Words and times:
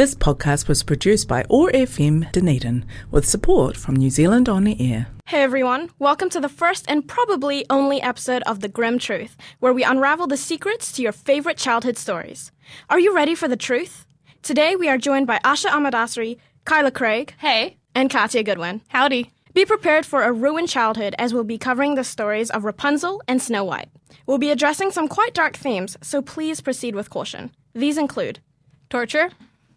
This 0.00 0.14
podcast 0.14 0.66
was 0.66 0.82
produced 0.82 1.28
by 1.28 1.44
OAR 1.50 1.70
FM 1.72 2.32
Dunedin 2.32 2.86
with 3.10 3.28
support 3.28 3.76
from 3.76 3.96
New 3.96 4.08
Zealand 4.08 4.48
On 4.48 4.64
the 4.64 4.74
Air. 4.80 5.08
Hey 5.26 5.42
everyone, 5.42 5.90
welcome 5.98 6.30
to 6.30 6.40
the 6.40 6.48
first 6.48 6.86
and 6.88 7.06
probably 7.06 7.66
only 7.68 8.00
episode 8.00 8.42
of 8.44 8.60
The 8.60 8.68
Grimm 8.70 8.98
Truth, 8.98 9.36
where 9.58 9.74
we 9.74 9.84
unravel 9.84 10.26
the 10.26 10.38
secrets 10.38 10.90
to 10.92 11.02
your 11.02 11.12
favorite 11.12 11.58
childhood 11.58 11.98
stories. 11.98 12.50
Are 12.88 12.98
you 12.98 13.14
ready 13.14 13.34
for 13.34 13.46
the 13.46 13.58
truth? 13.58 14.06
Today 14.40 14.74
we 14.74 14.88
are 14.88 14.96
joined 14.96 15.26
by 15.26 15.38
Asya 15.40 15.68
Amadasri, 15.68 16.38
Kyla 16.64 16.92
Craig, 16.92 17.34
Hey, 17.36 17.76
and 17.94 18.08
Katia 18.08 18.42
Goodwin. 18.42 18.80
howdy. 18.88 19.30
Be 19.52 19.66
prepared 19.66 20.06
for 20.06 20.22
a 20.22 20.32
ruined 20.32 20.70
childhood 20.70 21.14
as 21.18 21.34
we'll 21.34 21.44
be 21.44 21.58
covering 21.58 21.94
the 21.94 22.04
stories 22.04 22.48
of 22.48 22.64
Rapunzel 22.64 23.20
and 23.28 23.42
Snow 23.42 23.64
White. 23.64 23.90
We'll 24.24 24.38
be 24.38 24.50
addressing 24.50 24.92
some 24.92 25.08
quite 25.08 25.34
dark 25.34 25.58
themes, 25.58 25.98
so 26.00 26.22
please 26.22 26.62
proceed 26.62 26.94
with 26.94 27.10
caution. 27.10 27.50
These 27.74 27.98
include 27.98 28.40
Torture, 28.88 29.30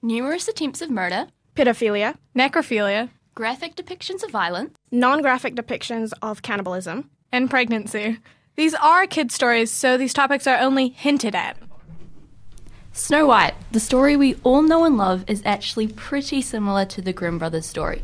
numerous 0.03 0.49
attempts 0.49 0.81
of 0.81 0.89
murder, 0.91 1.27
pedophilia, 1.55 2.15
necrophilia, 2.35 3.09
graphic 3.33 3.75
depictions 3.75 4.21
of 4.21 4.29
violence, 4.29 4.75
non 4.91 5.21
graphic 5.21 5.55
depictions 5.55 6.11
of 6.21 6.41
cannibalism, 6.41 7.09
and 7.31 7.49
pregnancy. 7.49 8.19
These 8.55 8.75
are 8.75 9.07
kid 9.07 9.31
stories, 9.31 9.71
so 9.71 9.97
these 9.97 10.13
topics 10.13 10.45
are 10.45 10.59
only 10.59 10.89
hinted 10.89 11.33
at. 11.33 11.57
Snow 12.91 13.25
White, 13.25 13.55
the 13.71 13.79
story 13.79 14.15
we 14.15 14.35
all 14.43 14.61
know 14.61 14.83
and 14.83 14.97
love, 14.97 15.23
is 15.27 15.41
actually 15.45 15.87
pretty 15.87 16.41
similar 16.41 16.85
to 16.85 17.01
the 17.01 17.13
Grimm 17.13 17.39
brothers' 17.39 17.65
story. 17.65 18.03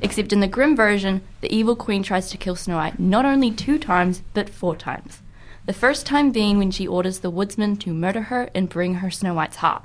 Except 0.00 0.32
in 0.32 0.40
the 0.40 0.48
Grimm 0.48 0.74
version, 0.74 1.22
the 1.40 1.54
evil 1.54 1.76
queen 1.76 2.02
tries 2.02 2.30
to 2.30 2.36
kill 2.36 2.56
Snow 2.56 2.76
White 2.76 2.98
not 2.98 3.24
only 3.24 3.52
two 3.52 3.78
times, 3.78 4.22
but 4.32 4.50
four 4.50 4.74
times. 4.74 5.20
The 5.66 5.72
first 5.72 6.04
time 6.04 6.32
being 6.32 6.58
when 6.58 6.72
she 6.72 6.88
orders 6.88 7.20
the 7.20 7.30
woodsman 7.30 7.76
to 7.76 7.94
murder 7.94 8.22
her 8.22 8.50
and 8.54 8.68
bring 8.68 8.94
her 8.94 9.10
Snow 9.10 9.34
White's 9.34 9.56
heart. 9.56 9.84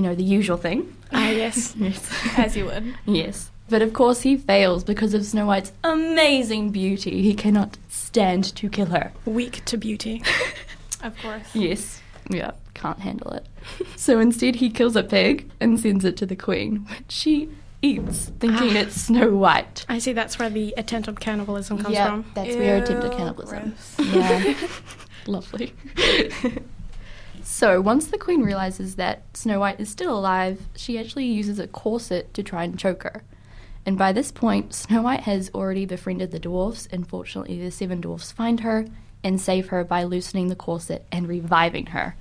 You 0.00 0.06
know, 0.06 0.14
the 0.14 0.24
usual 0.24 0.56
thing. 0.56 0.96
Ah, 1.12 1.28
yes. 1.28 1.76
Yes. 1.78 2.10
As 2.38 2.56
you 2.56 2.64
would. 2.64 2.94
Yes. 3.04 3.50
But 3.68 3.82
of 3.82 3.92
course, 3.92 4.22
he 4.22 4.38
fails 4.38 4.82
because 4.82 5.12
of 5.12 5.26
Snow 5.26 5.44
White's 5.44 5.72
amazing 5.84 6.70
beauty. 6.70 7.20
He 7.20 7.34
cannot 7.34 7.76
stand 7.90 8.44
to 8.56 8.70
kill 8.70 8.86
her. 8.86 9.12
Weak 9.26 9.62
to 9.66 9.76
beauty. 9.76 10.22
Of 11.02 11.18
course. 11.18 11.54
Yes. 11.54 12.00
Yeah, 12.30 12.52
can't 12.72 12.98
handle 13.00 13.32
it. 13.32 13.46
so 13.96 14.20
instead, 14.20 14.56
he 14.56 14.70
kills 14.70 14.96
a 14.96 15.02
pig 15.02 15.50
and 15.60 15.78
sends 15.78 16.04
it 16.06 16.16
to 16.18 16.24
the 16.26 16.36
queen, 16.36 16.86
which 16.88 17.10
she 17.10 17.50
eats, 17.82 18.30
thinking 18.40 18.76
it's 18.76 19.02
Snow 19.02 19.34
White. 19.34 19.84
I 19.88 19.98
see 19.98 20.12
that's 20.14 20.38
where 20.38 20.50
the 20.50 20.72
attempted 20.78 21.20
cannibalism 21.20 21.76
comes 21.78 21.94
yeah, 21.94 22.06
from. 22.06 22.24
that's 22.34 22.54
where 22.56 22.82
attempted 22.82 23.12
Ew, 23.12 23.18
cannibalism. 23.18 23.74
gross. 23.96 24.14
Yeah. 24.14 24.54
Lovely. 25.26 25.72
So 27.60 27.78
once 27.78 28.06
the 28.06 28.16
queen 28.16 28.40
realizes 28.40 28.96
that 28.96 29.20
Snow 29.36 29.60
White 29.60 29.78
is 29.78 29.90
still 29.90 30.18
alive, 30.18 30.62
she 30.74 30.98
actually 30.98 31.26
uses 31.26 31.58
a 31.58 31.66
corset 31.66 32.32
to 32.32 32.42
try 32.42 32.64
and 32.64 32.78
choke 32.78 33.02
her. 33.02 33.22
And 33.84 33.98
by 33.98 34.12
this 34.14 34.32
point, 34.32 34.72
Snow 34.72 35.02
White 35.02 35.24
has 35.24 35.50
already 35.54 35.84
befriended 35.84 36.30
the 36.30 36.38
dwarfs, 36.38 36.88
and 36.90 37.06
fortunately, 37.06 37.62
the 37.62 37.70
seven 37.70 38.00
dwarfs 38.00 38.32
find 38.32 38.60
her 38.60 38.86
and 39.22 39.38
save 39.38 39.68
her 39.68 39.84
by 39.84 40.04
loosening 40.04 40.48
the 40.48 40.56
corset 40.56 41.04
and 41.12 41.28
reviving 41.28 41.84
her. 41.88 42.16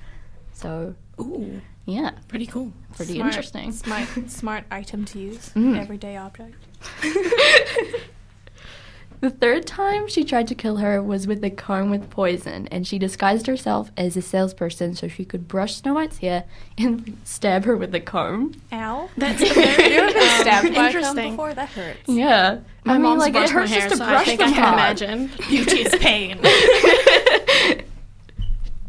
So, 0.51 0.95
Ooh, 1.21 1.61
yeah, 1.85 2.11
pretty 2.27 2.45
cool. 2.45 2.73
pretty 2.97 3.13
Smart- 3.13 3.27
interesting. 3.27 3.71
Smart, 3.71 4.09
smart 4.29 4.65
item 4.69 5.05
to 5.05 5.19
use. 5.19 5.51
Mm. 5.55 5.79
Everyday 5.79 6.17
object. 6.17 6.57
The 9.21 9.29
third 9.29 9.67
time 9.67 10.07
she 10.07 10.23
tried 10.23 10.47
to 10.47 10.55
kill 10.55 10.77
her 10.77 11.03
was 11.03 11.27
with 11.27 11.43
a 11.43 11.49
comb 11.49 11.89
with 11.89 12.09
poison, 12.09 12.69
and 12.71 12.87
she 12.87 12.97
disguised 12.97 13.47
herself 13.47 13.91
as 13.97 14.15
a 14.15 14.21
salesperson 14.21 14.95
so 14.95 15.09
she 15.09 15.25
could 15.25 15.45
brush 15.45 15.75
Snow 15.75 15.93
White's 15.95 16.19
hair 16.19 16.45
and 16.77 17.17
stab 17.25 17.65
her 17.65 17.75
with 17.75 17.91
the 17.91 17.99
comb. 17.99 18.53
Ow. 18.71 19.09
That's 19.17 19.41
you 19.41 19.61
ever 19.61 20.13
been 20.13 20.39
stabbed 20.39 20.67
by 20.67 20.69
a 20.69 20.73
comb 20.73 20.85
Interesting. 20.85 21.31
before? 21.31 21.53
That 21.53 21.67
hurts. 21.69 21.99
Yeah, 22.07 22.59
My 22.85 22.93
I 22.93 22.97
mean, 22.97 23.03
mom's 23.03 23.19
like 23.19 23.35
it 23.35 23.49
hurts 23.49 23.71
hair, 23.71 23.81
just 23.81 23.91
to 23.91 23.97
so 23.97 24.05
brush 24.05 24.21
I 24.21 24.23
think 24.23 24.39
them 24.39 24.49
I 24.49 24.53
can 24.53 24.63
hard. 24.63 25.01
imagine. 25.01 25.31
Beauty 25.49 25.81
is 25.81 25.95
pain. 25.95 26.39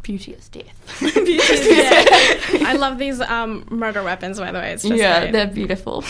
Beauty 0.03 0.33
is 0.33 0.49
death. 0.49 0.77
I 2.65 2.75
love 2.75 2.99
these 2.99 3.21
um, 3.21 3.65
murder 3.71 4.03
weapons, 4.05 4.39
by 4.39 4.53
the 4.53 4.59
way. 4.59 4.73
It's 4.73 4.83
just 4.85 4.95
yeah, 4.95 5.21
great. 5.21 5.33
they're 5.33 5.47
beautiful. 5.49 6.05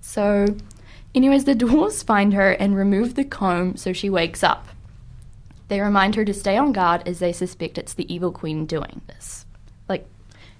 so, 0.00 0.46
anyways, 1.14 1.44
the 1.44 1.54
dwarves 1.54 2.04
find 2.04 2.34
her 2.34 2.52
and 2.52 2.76
remove 2.76 3.14
the 3.14 3.24
comb 3.24 3.76
so 3.76 3.92
she 3.92 4.10
wakes 4.10 4.42
up. 4.42 4.68
They 5.68 5.80
remind 5.80 6.14
her 6.14 6.24
to 6.24 6.32
stay 6.32 6.56
on 6.56 6.72
guard 6.72 7.06
as 7.06 7.18
they 7.18 7.32
suspect 7.32 7.76
it's 7.78 7.94
the 7.94 8.12
evil 8.12 8.32
queen 8.32 8.64
doing 8.66 9.02
this. 9.06 9.44
Like, 9.88 10.06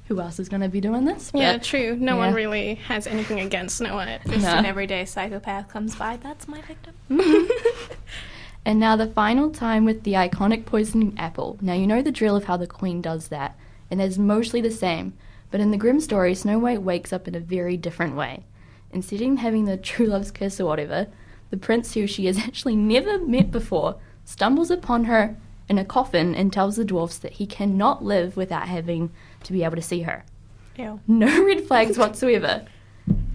who 0.07 0.21
else 0.21 0.39
is 0.39 0.49
going 0.51 0.61
to 0.61 0.69
be 0.69 0.81
doing 0.83 1.07
this? 1.07 1.31
yeah, 1.35 1.57
true. 1.59 1.97
No 1.97 2.17
one 2.17 2.35
really 2.35 2.75
has 2.75 3.07
anything 3.07 3.41
against 3.41 3.79
Snow 3.79 3.95
White. 3.95 4.21
Just 4.27 4.45
No. 4.45 4.57
an 4.57 4.67
everyday 4.67 5.05
psychopath 5.07 5.69
comes 5.69 5.97
by. 5.97 6.17
That's 6.19 6.47
my 6.49 6.61
victim. 6.63 6.95
And 8.65 8.79
now 8.79 8.97
the 8.97 9.07
final 9.07 9.49
time 9.51 9.87
with 9.87 10.03
the 10.03 10.13
iconic 10.13 10.67
poisoning 10.67 11.15
apple. 11.17 11.57
Now 11.63 11.73
you 11.73 11.87
know 11.87 12.03
the 12.03 12.13
drill 12.13 12.37
of 12.37 12.45
how 12.45 12.59
the 12.59 12.67
queen 12.67 13.01
does 13.01 13.29
that, 13.29 13.57
and 13.91 13.99
it's 14.03 14.19
mostly 14.19 14.61
the 14.61 14.71
same. 14.71 15.15
But 15.51 15.61
in 15.61 15.71
the 15.71 15.79
Grimm 15.79 16.01
story, 16.01 16.35
Snow 16.35 16.59
White 16.59 16.83
wakes 16.83 17.11
up 17.11 17.27
in 17.27 17.35
a 17.35 17.41
very 17.41 17.79
different 17.79 18.15
way. 18.15 18.45
Instead 18.93 19.21
of 19.23 19.39
having 19.39 19.65
the 19.65 19.77
true 19.77 20.07
love's 20.07 20.31
kiss 20.31 20.61
or 20.61 20.67
whatever, 20.67 21.07
the 21.51 21.57
prince 21.57 21.95
who 21.95 22.07
she 22.07 22.27
has 22.27 22.39
actually 22.47 22.77
never 22.77 23.19
met 23.19 23.51
before 23.51 23.97
stumbles 24.25 24.71
upon 24.71 25.05
her 25.05 25.37
in 25.69 25.79
a 25.79 25.85
coffin 25.85 26.35
and 26.35 26.53
tells 26.53 26.77
the 26.77 26.85
dwarfs 26.85 27.19
that 27.19 27.33
he 27.33 27.47
cannot 27.47 28.05
live 28.05 28.37
without 28.37 28.69
having 28.69 29.11
to 29.45 29.53
be 29.53 29.63
able 29.63 29.77
to 29.77 29.83
see 29.83 30.03
her. 30.03 30.25
Ew. 30.77 31.01
No 31.07 31.45
red 31.45 31.67
flags 31.67 31.99
whatsoever. 31.99 32.65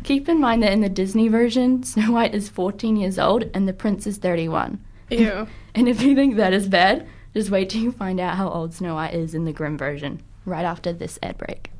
Keep 0.03 0.27
in 0.27 0.39
mind 0.39 0.63
that 0.63 0.73
in 0.73 0.81
the 0.81 0.89
Disney 0.89 1.27
version, 1.27 1.83
Snow 1.83 2.11
White 2.11 2.35
is 2.35 2.49
14 2.49 2.95
years 2.95 3.19
old 3.19 3.49
and 3.53 3.67
the 3.67 3.73
prince 3.73 4.07
is 4.07 4.17
31. 4.17 4.83
Ew. 5.09 5.47
And 5.75 5.89
if 5.89 6.03
you 6.03 6.13
think 6.13 6.35
that 6.35 6.53
is 6.53 6.67
bad, 6.67 7.07
just 7.33 7.49
wait 7.49 7.71
till 7.71 7.81
you 7.81 7.91
find 7.91 8.19
out 8.19 8.35
how 8.35 8.47
old 8.47 8.75
Snow 8.75 8.93
White 8.93 9.15
is 9.15 9.33
in 9.33 9.45
the 9.45 9.51
Grimm 9.51 9.75
version, 9.75 10.21
right 10.45 10.65
after 10.65 10.93
this 10.93 11.17
ad 11.23 11.35
break. 11.39 11.71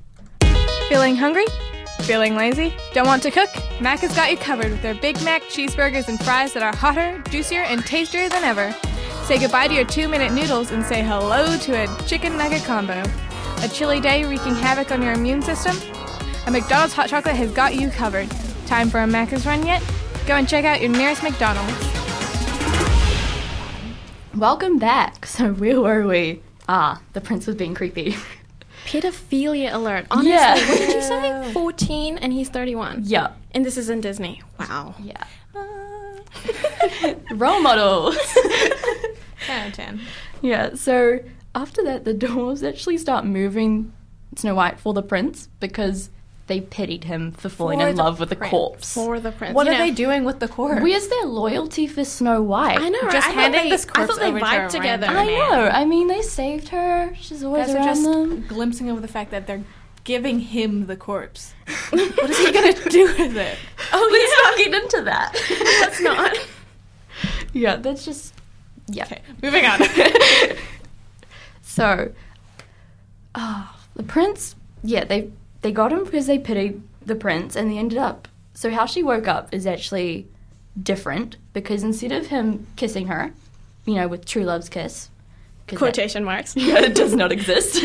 Feeling 0.89 1.15
hungry? 1.15 1.45
Feeling 2.01 2.35
lazy? 2.35 2.75
Don't 2.93 3.07
want 3.07 3.23
to 3.23 3.31
cook? 3.31 3.49
Mac 3.79 3.99
has 3.99 4.13
got 4.13 4.29
you 4.29 4.37
covered 4.37 4.71
with 4.71 4.81
their 4.81 4.95
Big 4.95 5.21
Mac 5.23 5.41
cheeseburgers 5.43 6.09
and 6.09 6.21
fries 6.21 6.51
that 6.53 6.61
are 6.61 6.75
hotter, 6.75 7.21
juicier, 7.29 7.61
and 7.61 7.85
tastier 7.85 8.27
than 8.27 8.43
ever. 8.43 8.75
Say 9.23 9.39
goodbye 9.39 9.69
to 9.69 9.73
your 9.73 9.85
two 9.85 10.09
minute 10.09 10.33
noodles 10.33 10.71
and 10.71 10.83
say 10.83 11.01
hello 11.01 11.57
to 11.59 11.83
a 11.83 12.05
chicken 12.05 12.37
nugget 12.37 12.63
combo. 12.63 13.01
A 13.61 13.69
chilly 13.69 14.01
day 14.01 14.25
wreaking 14.25 14.55
havoc 14.55 14.91
on 14.91 15.01
your 15.01 15.13
immune 15.13 15.41
system? 15.41 15.77
A 16.45 16.51
McDonald's 16.51 16.93
hot 16.93 17.07
chocolate 17.07 17.37
has 17.37 17.51
got 17.51 17.75
you 17.75 17.89
covered. 17.89 18.29
Time 18.65 18.89
for 18.89 19.01
a 19.01 19.05
Macca's 19.05 19.45
run 19.45 19.65
yet? 19.65 19.81
Go 20.27 20.35
and 20.35 20.47
check 20.47 20.65
out 20.65 20.81
your 20.81 20.89
nearest 20.91 21.23
McDonald's. 21.23 21.71
Welcome 24.35 24.77
back. 24.77 25.25
So, 25.33 25.53
where 25.53 25.79
were 25.79 26.05
we? 26.05 26.41
Ah, 26.67 27.01
the 27.13 27.21
prince 27.21 27.47
was 27.47 27.55
being 27.55 27.73
creepy. 27.73 28.17
Pedophilia 28.85 29.73
alert. 29.73 30.05
Honestly, 30.11 30.31
Yeah. 30.31 30.53
what 30.55 30.77
did 30.77 30.95
you 30.95 31.01
say? 31.01 31.51
14 31.53 32.17
and 32.17 32.33
he's 32.33 32.49
31. 32.49 33.01
yeah. 33.05 33.31
And 33.51 33.63
this 33.65 33.77
is 33.77 33.89
in 33.89 34.01
Disney. 34.01 34.41
Wow. 34.59 34.95
Yeah. 35.01 35.23
Uh. 35.55 37.13
Role 37.35 37.61
models. 37.61 38.17
10 39.45 39.61
out 39.61 39.67
of 39.67 39.73
10. 39.73 40.01
yeah, 40.41 40.73
so 40.73 41.19
after 41.53 41.83
that, 41.83 42.05
the 42.05 42.13
dwarves 42.15 42.67
actually 42.67 42.97
start 42.97 43.25
moving 43.25 43.91
Snow 44.35 44.55
White 44.55 44.79
for 44.79 44.93
the 44.93 45.03
prince 45.03 45.47
because 45.59 46.09
they 46.53 46.61
pitied 46.61 47.05
him 47.05 47.31
for 47.31 47.49
falling 47.49 47.79
For 47.79 47.87
in 47.87 47.95
love 47.95 48.19
with 48.19 48.31
a 48.31 48.35
corpse. 48.35 48.93
For 48.93 49.19
the 49.19 49.31
prince. 49.31 49.55
What 49.55 49.65
You 49.65 49.71
are 49.73 49.75
know, 49.79 49.85
they 49.85 49.89
doing 49.91 50.23
with 50.23 50.39
the 50.39 50.47
corpse? 50.47 50.83
Where's 50.83 51.07
their 51.07 51.25
loyalty 51.25 51.87
for 51.87 52.05
Snow 52.05 52.43
White? 52.43 52.79
I 52.79 52.89
know, 52.89 52.99
right? 53.01 53.11
Just 53.11 53.27
I 53.27 53.31
thought 53.31 53.41
handing 53.41 53.63
they, 53.63 53.69
this 53.71 53.85
I 53.87 53.89
corpse 53.89 54.11
thought 54.13 54.19
they 54.19 54.27
over 54.27 54.39
to 54.39 54.45
vibed 54.45 54.65
a 54.67 54.69
together. 54.69 55.07
I 55.07 55.25
know. 55.25 55.69
I 55.73 55.85
mean, 55.85 56.07
they 56.07 56.21
saved 56.21 56.69
her. 56.69 57.11
She's 57.19 57.43
always 57.43 57.65
Guys 57.65 57.75
are 57.75 57.77
around 57.79 57.87
just 57.87 58.03
them. 58.03 58.45
glimpsing 58.47 58.91
over 58.91 59.01
the 59.01 59.07
fact 59.07 59.31
that 59.31 59.47
they're 59.47 59.63
giving 60.03 60.39
him 60.41 60.85
the 60.85 60.95
corpse. 60.95 61.55
what 61.89 62.29
is 62.29 62.37
he 62.37 62.51
gonna 62.51 62.73
do 62.89 63.05
with 63.17 63.35
it? 63.35 63.57
Oh, 63.95 64.09
let's 64.11 64.33
not 64.43 64.57
get 64.57 64.83
into 64.83 65.01
that. 65.05 65.33
Let's 65.81 66.01
not. 66.01 66.35
yeah, 67.53 67.75
that's 67.75 68.03
just 68.05 68.33
yeah. 68.87 69.05
Okay, 69.05 69.21
moving 69.43 69.65
on. 69.65 69.79
So, 71.61 72.11
ah, 73.35 73.77
the 73.95 74.01
prince. 74.03 74.55
Yeah, 74.83 75.03
they 75.03 75.31
they 75.63 75.71
got 75.71 75.91
him 75.91 76.03
because 76.03 76.27
they 76.27 76.37
pitied 76.37 76.81
the 77.05 77.15
prince, 77.15 77.55
and 77.55 77.69
they 77.71 77.77
ended 77.79 77.97
up. 77.97 78.27
So 78.53 78.69
how 78.69 78.85
she 78.85 79.01
woke 79.01 79.27
up 79.27 79.51
is 79.53 79.65
actually 79.65 80.27
different 80.81 81.37
because 81.53 81.83
instead 81.83 82.11
of 82.11 82.27
him 82.27 82.67
kissing 82.75 83.07
her, 83.07 83.33
you 83.85 83.95
know, 83.95 84.07
with 84.07 84.25
true 84.25 84.43
love's 84.43 84.69
kiss, 84.69 85.09
'cause 85.67 85.79
that- 85.79 85.85
Quotation 85.85 86.23
marks. 86.23 86.55
yeah, 86.57 86.79
it 86.81 86.93
does 86.95 87.15
not 87.15 87.31
exist. 87.31 87.83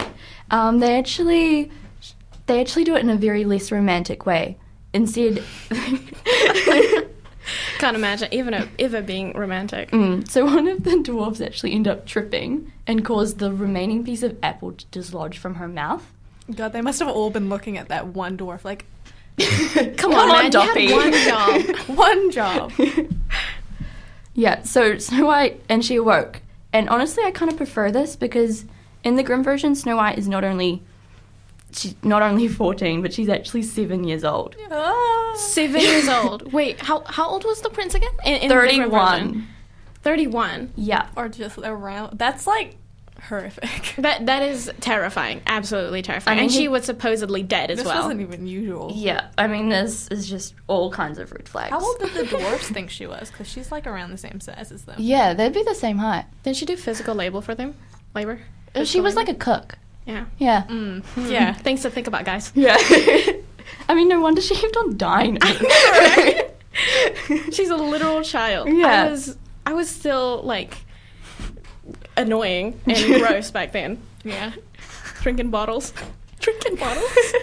um, 0.50 0.80
they 0.80 0.98
actually 0.98 1.70
they 2.46 2.60
actually 2.60 2.84
do 2.84 2.96
it 2.96 3.00
in 3.00 3.10
a 3.10 3.16
very 3.16 3.44
less 3.44 3.70
romantic 3.70 4.26
way. 4.26 4.56
Instead, 4.92 5.42
Can't 7.78 7.96
imagine 7.96 8.28
even 8.32 8.52
a, 8.54 8.68
ever 8.78 9.00
being 9.00 9.32
romantic. 9.34 9.90
Mm, 9.92 10.28
so 10.28 10.44
one 10.44 10.66
of 10.68 10.82
the 10.84 10.90
dwarves 10.96 11.44
actually 11.44 11.72
end 11.74 11.86
up 11.86 12.04
tripping 12.06 12.72
and 12.86 13.04
cause 13.04 13.34
the 13.36 13.52
remaining 13.52 14.04
piece 14.04 14.22
of 14.22 14.36
apple 14.42 14.72
to 14.72 14.84
dislodge 14.86 15.38
from 15.38 15.54
her 15.56 15.68
mouth. 15.68 16.04
God, 16.54 16.72
they 16.72 16.80
must 16.80 16.98
have 17.00 17.08
all 17.08 17.30
been 17.30 17.48
looking 17.48 17.76
at 17.78 17.88
that 17.88 18.08
one 18.08 18.36
dwarf 18.38 18.64
like 18.64 18.84
Come, 19.38 19.94
Come 19.96 20.12
on, 20.14 20.30
on, 20.30 20.42
man. 20.42 20.50
Dopey. 20.50 20.92
One 20.92 21.12
job. 21.12 21.76
one 21.96 22.30
job. 22.30 22.72
Yeah, 24.34 24.62
so 24.62 24.98
Snow 24.98 25.26
White 25.26 25.60
and 25.68 25.84
she 25.84 25.96
awoke. 25.96 26.42
And 26.72 26.88
honestly, 26.88 27.24
I 27.24 27.32
kind 27.32 27.50
of 27.50 27.56
prefer 27.56 27.90
this 27.90 28.14
because 28.14 28.66
in 29.02 29.16
the 29.16 29.24
Grimm 29.24 29.42
version, 29.42 29.74
Snow 29.74 29.96
White 29.96 30.16
is 30.16 30.28
not 30.28 30.44
only 30.44 30.80
she's 31.72 31.96
not 32.04 32.22
only 32.22 32.46
14, 32.46 33.02
but 33.02 33.12
she's 33.12 33.28
actually 33.28 33.62
7 33.62 34.04
years 34.04 34.22
old. 34.22 34.54
Ah. 34.70 35.34
Seven 35.36 35.80
years 35.80 36.08
old. 36.08 36.52
Wait, 36.52 36.80
how 36.80 37.00
how 37.06 37.28
old 37.28 37.44
was 37.44 37.60
the 37.62 37.70
prince 37.70 37.94
again? 37.96 38.10
In, 38.24 38.34
in 38.42 38.48
the 38.48 38.54
31. 38.54 39.46
Thirty-one. 40.02 40.72
Yeah. 40.76 41.08
or 41.16 41.28
just 41.28 41.58
around. 41.58 42.18
That's 42.18 42.46
like 42.46 42.76
horrific. 43.20 43.94
That 43.98 44.26
that 44.26 44.42
is 44.42 44.70
terrifying. 44.80 45.42
Absolutely 45.46 46.02
terrifying. 46.02 46.38
I 46.38 46.40
mean, 46.40 46.44
and 46.44 46.52
she 46.52 46.60
he- 46.62 46.68
was 46.68 46.84
supposedly 46.84 47.42
dead 47.42 47.70
as 47.70 47.78
This 47.78 47.86
well. 47.86 48.02
wasn't 48.02 48.20
even 48.20 48.46
usual. 48.46 48.92
Yeah, 48.94 49.28
I 49.36 49.46
mean, 49.48 49.68
this 49.68 50.08
is 50.08 50.28
just 50.28 50.54
all 50.68 50.90
kinds 50.92 51.18
of 51.18 51.32
red 51.32 51.48
flags. 51.48 51.70
How 51.70 51.80
old 51.84 51.98
did 51.98 52.12
the 52.14 52.24
dwarfs 52.36 52.68
think 52.70 52.90
she 52.90 53.06
was? 53.06 53.30
Because 53.30 53.48
she's 53.48 53.72
like 53.72 53.86
around 53.86 54.10
the 54.12 54.18
same 54.18 54.40
size 54.40 54.70
as 54.70 54.84
them. 54.84 54.96
Yeah, 54.98 55.34
they'd 55.34 55.52
be 55.52 55.62
the 55.64 55.74
same 55.74 55.98
height. 55.98 56.26
Didn't 56.44 56.56
she 56.56 56.64
do 56.66 56.76
physical 56.76 57.14
labor 57.14 57.40
for 57.40 57.54
them? 57.54 57.74
Labor. 58.14 58.40
She 58.84 59.00
was 59.00 59.16
like 59.16 59.28
a 59.28 59.34
cook. 59.34 59.76
Yeah. 60.06 60.26
Yeah. 60.38 60.64
Mm, 60.68 61.02
yeah. 61.30 61.52
Things 61.66 61.82
to 61.82 61.90
think 61.90 62.06
about, 62.06 62.24
guys. 62.24 62.52
Yeah. 62.54 62.76
I 63.88 63.94
mean, 63.94 64.08
no 64.08 64.20
wonder 64.20 64.40
she 64.40 64.54
kept 64.54 64.76
on 64.76 64.96
dying. 64.96 65.38
She's 67.52 67.68
a 67.70 67.76
literal 67.76 68.22
child. 68.22 68.68
Yeah. 68.70 69.04
I 69.04 69.10
was 69.10 69.36
I 69.66 69.72
was 69.74 69.88
still 69.90 70.40
like 70.44 70.78
annoying 72.18 72.80
and 72.86 73.14
gross 73.22 73.50
back 73.50 73.72
then. 73.72 74.00
Yeah. 74.24 74.52
Drinking 75.22 75.50
bottles. 75.50 75.92
Drinking 76.40 76.76
bottles. 76.76 77.34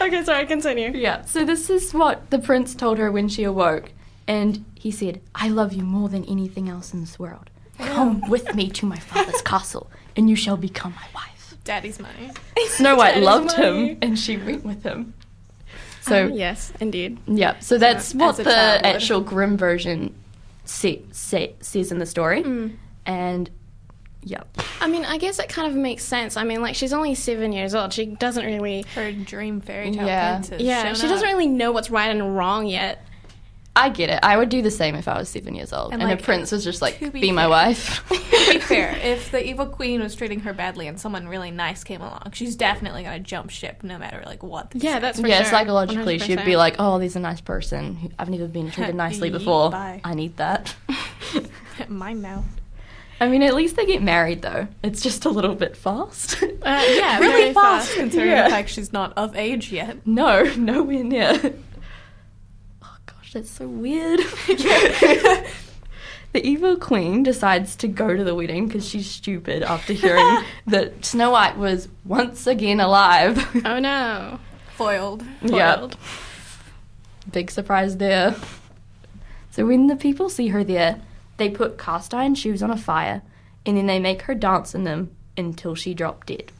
okay, 0.00 0.22
sorry, 0.24 0.46
continue. 0.46 0.90
Yeah, 0.94 1.24
so 1.24 1.44
this 1.44 1.68
is 1.70 1.92
what 1.92 2.30
the 2.30 2.38
prince 2.38 2.74
told 2.74 2.98
her 2.98 3.10
when 3.10 3.28
she 3.28 3.42
awoke. 3.44 3.90
And 4.26 4.64
he 4.74 4.90
said, 4.90 5.20
I 5.34 5.48
love 5.48 5.72
you 5.72 5.82
more 5.82 6.08
than 6.08 6.24
anything 6.24 6.68
else 6.68 6.94
in 6.94 7.00
this 7.00 7.18
world. 7.18 7.50
Come 7.78 8.20
with 8.30 8.54
me 8.54 8.70
to 8.70 8.86
my 8.86 8.98
father's 8.98 9.42
castle, 9.42 9.90
and 10.16 10.30
you 10.30 10.36
shall 10.36 10.56
become 10.56 10.94
my 10.94 11.06
wife. 11.14 11.56
Daddy's 11.64 11.98
money. 11.98 12.30
Snow 12.68 12.94
White 12.96 13.14
Daddy's 13.14 13.24
loved 13.26 13.58
money. 13.58 13.88
him, 13.88 13.98
and 14.00 14.18
she 14.18 14.36
went 14.36 14.64
with 14.64 14.82
him. 14.84 15.14
So, 16.02 16.26
Um, 16.26 16.32
yes, 16.34 16.72
indeed. 16.80 17.18
yeah, 17.26 17.58
so 17.60 17.78
that's 17.78 18.14
what 18.14 18.36
the 18.36 18.86
actual 18.86 19.20
Grimm 19.22 19.56
version 19.56 20.14
say, 20.64 21.02
say, 21.10 21.54
says 21.60 21.90
in 21.90 21.98
the 21.98 22.06
story. 22.06 22.42
Mm. 22.44 22.76
And, 23.06 23.50
yeah. 24.24 24.42
I 24.80 24.86
mean, 24.88 25.04
I 25.04 25.18
guess 25.18 25.38
it 25.38 25.48
kind 25.48 25.68
of 25.70 25.76
makes 25.76 26.02
sense. 26.04 26.36
I 26.36 26.44
mean, 26.44 26.60
like 26.62 26.74
she's 26.74 26.92
only 26.92 27.14
seven 27.14 27.52
years 27.52 27.74
old. 27.74 27.92
She 27.92 28.06
doesn't 28.06 28.44
really, 28.44 28.82
Her 28.94 29.12
dream 29.12 29.60
fairy 29.60 29.90
tale 29.92 30.06
Yeah. 30.06 30.34
princess. 30.34 30.60
yeah, 30.62 30.84
shown 30.84 30.94
she 30.94 31.08
doesn't 31.08 31.26
really 31.28 31.46
know 31.46 31.72
what's 31.72 31.90
right 31.90 32.10
and 32.10 32.36
wrong 32.36 32.66
yet. 32.66 33.04
I 33.76 33.88
get 33.88 34.08
it. 34.08 34.20
I 34.22 34.36
would 34.36 34.50
do 34.50 34.62
the 34.62 34.70
same 34.70 34.94
if 34.94 35.08
I 35.08 35.18
was 35.18 35.28
seven 35.28 35.56
years 35.56 35.72
old. 35.72 35.92
And, 35.92 36.00
And, 36.00 36.08
like, 36.08 36.20
a 36.20 36.22
prince 36.22 36.52
was 36.52 36.62
just 36.62 36.80
like, 36.80 37.00
be, 37.00 37.08
be 37.08 37.32
my 37.32 37.48
wife. 37.48 38.06
to 38.08 38.52
be 38.52 38.58
fair, 38.60 38.96
if 39.02 39.32
the 39.32 39.44
evil 39.44 39.66
queen 39.66 40.00
was 40.00 40.14
treating 40.14 40.38
her 40.40 40.52
badly 40.52 40.86
and 40.86 41.00
someone 41.00 41.26
really 41.26 41.50
nice 41.50 41.82
came 41.82 42.00
along, 42.00 42.30
she's 42.34 42.54
definitely 42.54 43.02
gonna 43.02 43.18
jump 43.18 43.50
ship 43.50 43.82
no 43.82 43.98
matter 43.98 44.22
like 44.26 44.44
what. 44.44 44.70
they 44.70 44.78
Yeah, 44.78 45.00
that's 45.00 45.20
for 45.20 45.26
yeah, 45.26 45.42
sure. 45.42 45.50
psychologically, 45.50 46.20
she'd 46.20 46.44
be 46.44 46.54
like, 46.54 46.76
"Oh, 46.78 47.00
there's 47.00 47.16
a 47.16 47.20
nice 47.20 47.40
person. 47.40 48.12
I've 48.16 48.30
never 48.30 48.46
been 48.46 48.70
treated 48.70 48.94
nicely 49.06 49.30
before. 49.30 49.70
bye." 49.72 50.00
I 50.04 50.14
need 50.14 50.36
that." 50.36 50.72
mine 51.88 52.22
now. 52.22 52.44
I 53.20 53.28
mean, 53.28 53.42
at 53.42 53.54
least 53.54 53.76
they 53.76 53.86
get 53.86 54.02
married, 54.02 54.42
though. 54.42 54.66
It's 54.82 55.00
just 55.00 55.24
a 55.24 55.28
little 55.30 55.54
bit 55.54 55.76
fast. 55.76 56.42
Uh, 56.42 56.46
yeah, 56.64 57.18
Really 57.20 57.54
fast, 57.54 57.88
fast. 57.88 57.96
considering 57.96 58.30
Yeah. 58.32 58.44
the 58.44 58.50
fact 58.50 58.68
she's 58.70 58.92
not 58.92 59.12
of 59.16 59.36
age 59.36 59.70
yet. 59.72 60.06
no, 60.06 60.42
nowhere 60.56 61.04
near. 61.04 61.54
Oh 62.82 62.96
gosh, 63.06 63.32
that's 63.32 63.50
so 63.50 63.68
weird. 63.68 64.18
the 64.48 65.44
evil 66.42 66.76
queen 66.76 67.22
decides 67.22 67.76
to 67.76 67.88
go 67.88 68.16
to 68.16 68.24
the 68.24 68.34
wedding 68.34 68.66
because 68.66 68.86
she's 68.88 69.08
stupid 69.08 69.62
after 69.62 69.92
hearing 69.92 70.42
that 70.66 71.04
Snow 71.04 71.30
White 71.30 71.56
was 71.56 71.88
once 72.04 72.46
again 72.46 72.80
alive. 72.80 73.38
Oh 73.64 73.78
no. 73.78 74.40
Foiled. 74.76 75.22
Foiled. 75.46 75.96
Big 77.30 77.50
surprise 77.50 77.96
there. 77.98 78.34
So 79.52 79.64
when 79.66 79.86
the 79.86 79.94
people 79.96 80.28
see 80.28 80.48
her 80.48 80.64
there, 80.64 81.00
they 81.36 81.50
put 81.50 81.78
cast 81.78 82.14
iron 82.14 82.34
shoes 82.34 82.62
on 82.62 82.70
a 82.70 82.76
fire, 82.76 83.22
and 83.66 83.76
then 83.76 83.86
they 83.86 83.98
make 83.98 84.22
her 84.22 84.34
dance 84.34 84.74
in 84.74 84.84
them 84.84 85.14
until 85.36 85.74
she 85.74 85.94
dropped 85.94 86.28
dead. 86.28 86.52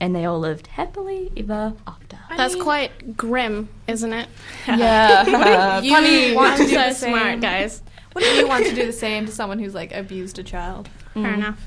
And 0.00 0.14
they 0.14 0.24
all 0.24 0.38
lived 0.38 0.66
happily 0.66 1.30
ever 1.36 1.74
after. 1.86 2.18
That's 2.36 2.56
quite 2.56 3.16
grim, 3.16 3.68
isn't 3.86 4.12
it? 4.12 4.28
Yeah. 4.66 5.80
You 5.82 6.34
want 6.34 6.56
to 6.58 6.64
do 6.64 6.74
so 6.74 6.74
the 6.74 6.92
same? 6.92 7.14
smart, 7.14 7.40
guys. 7.40 7.82
Wouldn't 8.14 8.36
you 8.36 8.48
want 8.48 8.66
to 8.66 8.74
do 8.74 8.86
the 8.86 8.92
same 8.92 9.26
to 9.26 9.32
someone 9.32 9.58
who's 9.58 9.74
like 9.74 9.92
abused 9.92 10.38
a 10.38 10.42
child? 10.42 10.88
Fair 11.14 11.22
mm. 11.24 11.34
enough. 11.34 11.66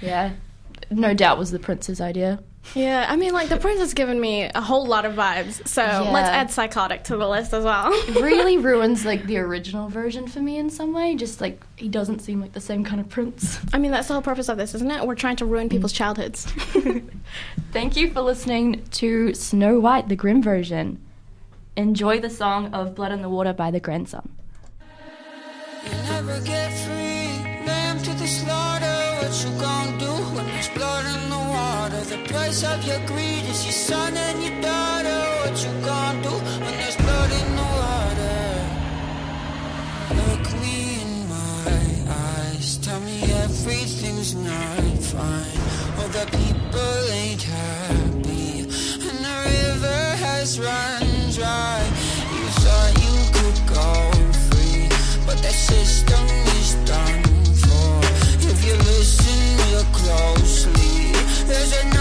yeah. 0.00 0.32
No 0.90 1.14
doubt 1.14 1.38
was 1.38 1.50
the 1.50 1.58
prince's 1.58 2.00
idea. 2.00 2.40
Yeah, 2.74 3.06
I 3.08 3.16
mean, 3.16 3.32
like 3.32 3.48
the 3.48 3.58
prince 3.58 3.80
has 3.80 3.92
given 3.92 4.18
me 4.18 4.44
a 4.54 4.60
whole 4.60 4.86
lot 4.86 5.04
of 5.04 5.14
vibes, 5.14 5.66
so 5.68 5.82
let's 5.82 6.28
add 6.28 6.50
psychotic 6.50 7.04
to 7.04 7.16
the 7.16 7.28
list 7.28 7.52
as 7.52 7.64
well. 7.64 7.90
really 8.12 8.56
ruins 8.58 9.04
like 9.04 9.26
the 9.26 9.38
original 9.38 9.88
version 9.88 10.26
for 10.26 10.40
me 10.40 10.56
in 10.58 10.70
some 10.70 10.92
way. 10.94 11.14
Just 11.14 11.40
like 11.40 11.60
he 11.76 11.88
doesn't 11.88 12.20
seem 12.20 12.40
like 12.40 12.52
the 12.52 12.60
same 12.60 12.82
kind 12.82 13.00
of 13.00 13.08
prince. 13.10 13.58
I 13.74 13.78
mean, 13.78 13.90
that's 13.90 14.08
the 14.08 14.14
whole 14.14 14.22
purpose 14.22 14.48
of 14.48 14.56
this, 14.56 14.74
isn't 14.74 14.90
it? 14.90 15.06
We're 15.06 15.16
trying 15.16 15.36
to 15.36 15.44
ruin 15.44 15.68
people's 15.68 15.92
childhoods. 15.92 16.46
Thank 17.72 17.96
you 17.96 18.10
for 18.10 18.22
listening 18.22 18.84
to 18.92 19.34
Snow 19.34 19.78
White, 19.80 20.08
the 20.08 20.16
Grimm 20.16 20.42
version. 20.42 20.98
Enjoy 21.76 22.20
the 22.20 22.30
song 22.30 22.72
of 22.72 22.94
Blood 22.94 23.12
in 23.12 23.22
the 23.22 23.28
Water 23.28 23.52
by 23.52 23.70
the 23.70 23.80
grandson. 23.80 24.30
You 25.84 25.90
never 26.04 26.40
get 26.40 26.70
free. 26.70 27.66
Lamb 27.66 27.98
to 28.02 28.10
the 28.14 28.26
slaughter. 28.26 28.86
What 29.20 29.44
you 29.44 29.60
gonna 29.60 29.98
do 29.98 30.12
when 30.36 30.46
there's 30.46 30.68
blood 30.70 31.06
in 31.06 31.11
the 32.04 32.18
price 32.26 32.64
of 32.64 32.84
your 32.84 32.98
greed 33.06 33.44
is 33.48 33.64
your 33.64 33.72
son 33.72 34.16
and 34.16 34.42
your 34.42 34.60
daughter. 34.60 35.20
What 35.40 35.54
you 35.64 35.70
gonna 35.84 36.22
do 36.22 36.34
when 36.64 36.74
there's 36.80 36.96
blood 36.96 37.30
in 37.40 37.48
the 37.56 37.68
water? 37.80 38.42
Look 40.18 40.46
me 40.60 41.00
in 41.02 41.28
my 41.28 41.74
eyes. 42.08 42.78
Tell 42.78 43.00
me 43.00 43.22
everything's 43.44 44.34
not 44.34 44.82
fine. 45.12 45.58
All 45.98 46.08
the 46.08 46.26
people 46.38 46.98
ain't 47.12 47.42
happy. 47.42 48.66
And 49.08 49.18
the 49.26 49.36
river 49.54 50.02
has 50.26 50.58
run 50.58 51.06
dry. 51.30 51.80
You 52.36 52.46
thought 52.62 52.92
you 53.04 53.14
could 53.36 53.58
go 53.78 53.88
free. 54.48 54.88
But 55.26 55.38
that 55.44 55.54
system 55.54 56.24
is 56.58 56.74
done 56.84 57.22
for. 57.62 57.90
If 58.50 58.58
you 58.66 58.74
listen 58.90 59.38
real 59.62 59.86
closely, 59.92 61.12
there's 61.46 61.72
a 61.82 61.91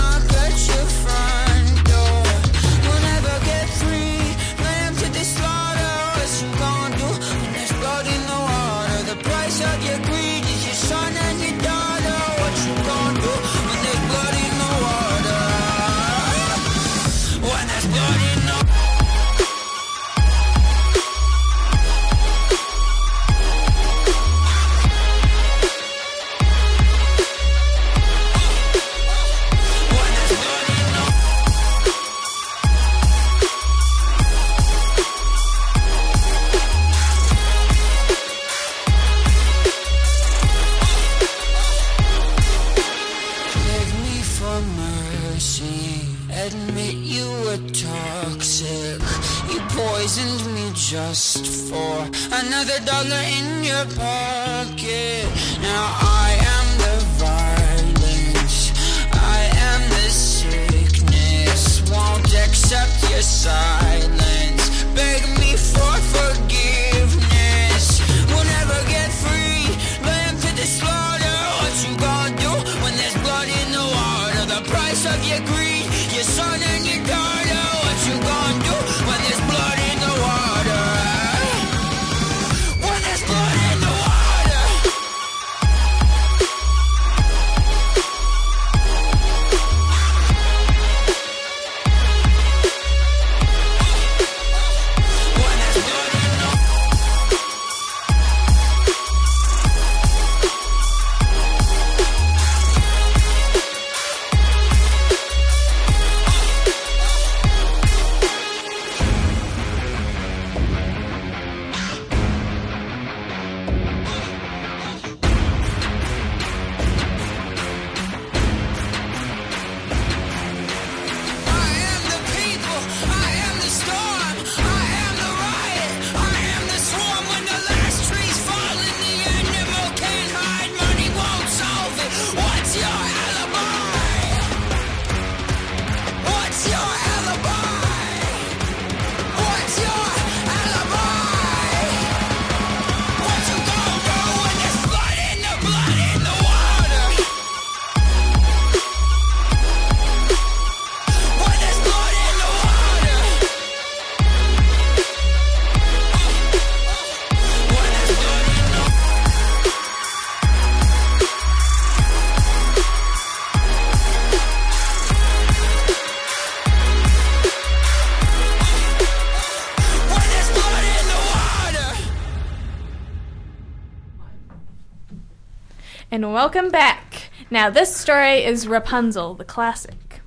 and 176.11 176.33
welcome 176.33 176.69
back. 176.69 177.29
Now, 177.49 177.69
this 177.69 177.95
story 177.95 178.43
is 178.43 178.67
Rapunzel, 178.67 179.33
the 179.33 179.45
classic. 179.45 180.19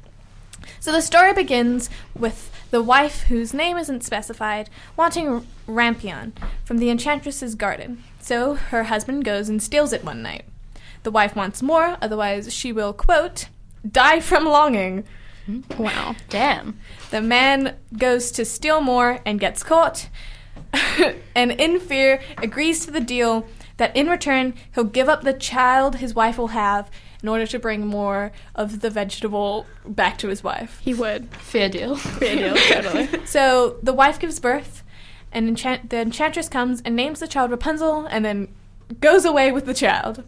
So, 0.80 0.90
the 0.90 1.02
story 1.02 1.34
begins 1.34 1.90
with 2.18 2.50
the 2.70 2.82
wife, 2.82 3.24
whose 3.24 3.52
name 3.52 3.76
isn't 3.76 4.02
specified, 4.02 4.70
wanting 4.96 5.46
Rampion 5.68 6.32
from 6.64 6.78
the 6.78 6.88
enchantress's 6.88 7.54
garden. 7.54 8.02
So, 8.18 8.54
her 8.54 8.84
husband 8.84 9.26
goes 9.26 9.50
and 9.50 9.62
steals 9.62 9.92
it 9.92 10.04
one 10.04 10.22
night. 10.22 10.46
The 11.02 11.10
wife 11.10 11.36
wants 11.36 11.62
more, 11.62 11.98
otherwise, 12.00 12.52
she 12.52 12.72
will, 12.72 12.94
quote, 12.94 13.48
die 13.86 14.20
from 14.20 14.46
longing. 14.46 15.04
Wow. 15.76 16.16
Damn. 16.30 16.78
The 17.10 17.20
man 17.20 17.76
goes 17.98 18.30
to 18.32 18.46
steal 18.46 18.80
more 18.80 19.20
and 19.26 19.38
gets 19.38 19.62
caught, 19.62 20.08
and 21.34 21.52
in 21.52 21.78
fear 21.78 22.22
agrees 22.38 22.86
to 22.86 22.90
the 22.90 23.00
deal 23.00 23.46
that 23.76 23.94
in 23.96 24.08
return 24.08 24.54
he'll 24.74 24.84
give 24.84 25.08
up 25.08 25.22
the 25.22 25.32
child 25.32 25.96
his 25.96 26.14
wife 26.14 26.38
will 26.38 26.48
have 26.48 26.90
in 27.22 27.28
order 27.28 27.46
to 27.46 27.58
bring 27.58 27.86
more 27.86 28.32
of 28.54 28.80
the 28.80 28.90
vegetable 28.90 29.66
back 29.86 30.18
to 30.18 30.28
his 30.28 30.44
wife. 30.44 30.78
He 30.82 30.92
would. 30.94 31.28
Fair 31.36 31.68
deal. 31.68 31.96
Fair 31.96 32.36
deal, 32.36 32.56
totally. 32.82 33.26
So 33.26 33.76
the 33.82 33.94
wife 33.94 34.18
gives 34.20 34.38
birth, 34.38 34.82
and 35.32 35.48
enchant- 35.48 35.88
the 35.90 35.98
enchantress 35.98 36.48
comes 36.48 36.82
and 36.84 36.94
names 36.94 37.20
the 37.20 37.26
child 37.26 37.50
Rapunzel, 37.50 38.06
and 38.06 38.24
then 38.24 38.48
goes 39.00 39.24
away 39.24 39.50
with 39.52 39.64
the 39.64 39.74
child. 39.74 40.24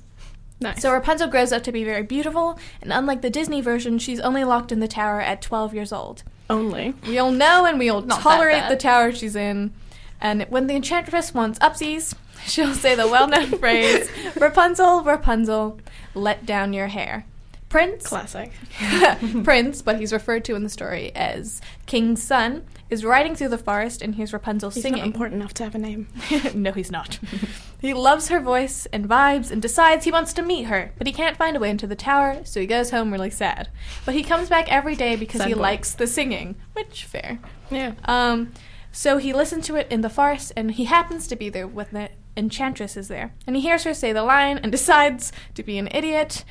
Nice. 0.59 0.81
So 0.81 0.91
Rapunzel 0.91 1.29
grows 1.29 1.53
up 1.53 1.63
to 1.65 1.73
be 1.73 1.85
very 1.85 2.03
beautiful, 2.03 2.59
and 2.81 2.91
unlike 2.91 3.21
the 3.21 3.29
Disney 3.29 3.61
version, 3.61 3.99
she's 3.99 4.19
only 4.21 4.43
locked 4.43 4.73
in 4.73 4.81
the 4.81 4.89
tower 4.89 5.21
at 5.21 5.43
12 5.43 5.75
years 5.75 5.93
old. 5.93 6.23
only. 6.49 6.95
We 7.07 7.19
all 7.19 7.31
know 7.31 7.67
and 7.67 7.79
we 7.79 7.91
all 7.91 8.01
Not 8.01 8.23
tolerate 8.23 8.69
the 8.71 8.77
tower 8.77 9.13
she's 9.13 9.37
in. 9.37 9.75
And 10.19 10.45
when 10.49 10.67
the 10.67 10.75
enchantress 10.75 11.35
wants 11.35 11.59
upsies, 11.59 12.15
she'll 12.51 12.75
say 12.75 12.95
the 12.95 13.07
well 13.09 13.29
known 13.29 13.47
phrase 13.59 14.09
Rapunzel, 14.37 15.03
Rapunzel, 15.05 15.79
let 16.15 16.47
down 16.47 16.73
your 16.73 16.89
hair. 16.89 17.27
Prince, 17.69 18.07
Classic. 18.07 18.53
Prince, 19.45 19.83
but 19.83 19.99
he's 19.99 20.13
referred 20.13 20.45
to 20.45 20.55
in 20.55 20.63
the 20.63 20.69
story 20.71 21.15
as 21.17 21.61
King's 21.87 22.23
son, 22.23 22.65
is 22.89 23.05
riding 23.05 23.35
through 23.35 23.49
the 23.49 23.59
forest 23.59 24.01
and 24.03 24.15
hears 24.15 24.33
Rapunzel 24.33 24.71
He's 24.71 24.83
singing. 24.85 25.03
important 25.05 25.41
enough 25.41 25.53
to 25.55 25.65
have 25.65 25.75
a 25.75 25.79
name. 25.79 26.07
no, 26.55 26.71
he's 26.71 26.93
not. 26.93 27.19
he 27.81 27.93
loves 27.93 28.29
her 28.29 28.39
voice 28.39 28.87
and 28.93 29.09
vibes 29.09 29.51
and 29.51 29.61
decides 29.61 30.05
he 30.05 30.13
wants 30.13 30.33
to 30.35 30.43
meet 30.43 30.65
her, 30.67 30.93
but 30.97 31.09
he 31.09 31.13
can't 31.13 31.37
find 31.37 31.57
a 31.57 31.61
way 31.61 31.69
into 31.69 31.89
the 31.89 31.97
tower, 31.97 32.41
so 32.45 32.61
he 32.61 32.67
goes 32.69 32.91
home 32.93 33.11
really 33.11 33.31
sad. 33.31 33.69
But 34.05 34.15
he 34.15 34.23
comes 34.23 34.49
back 34.49 34.71
every 34.73 34.95
day 34.95 35.17
because 35.17 35.41
Sad 35.41 35.49
he 35.49 35.55
boy. 35.55 35.61
likes 35.61 35.93
the 35.93 36.07
singing, 36.07 36.55
which 36.75 37.05
fair. 37.05 37.41
Yeah. 37.69 37.95
Um, 38.05 38.53
so 38.93 39.19
he 39.19 39.33
listens 39.33 39.67
to 39.67 39.75
it 39.75 39.89
in 39.91 40.03
the 40.03 40.09
forest, 40.09 40.53
and 40.57 40.71
he 40.71 40.85
happens 40.85 41.27
to 41.27 41.35
be 41.37 41.49
there 41.49 41.67
with 41.67 41.91
the 41.91 42.11
enchantress 42.37 42.97
is 42.97 43.09
there. 43.09 43.33
And 43.47 43.57
he 43.57 43.63
hears 43.63 43.85
her 43.85 43.95
say 43.95 44.13
the 44.13 44.23
line 44.23 44.59
and 44.59 44.71
decides 44.73 45.33
to 45.55 45.63
be 45.63 45.79
an 45.79 45.89
idiot 45.93 46.45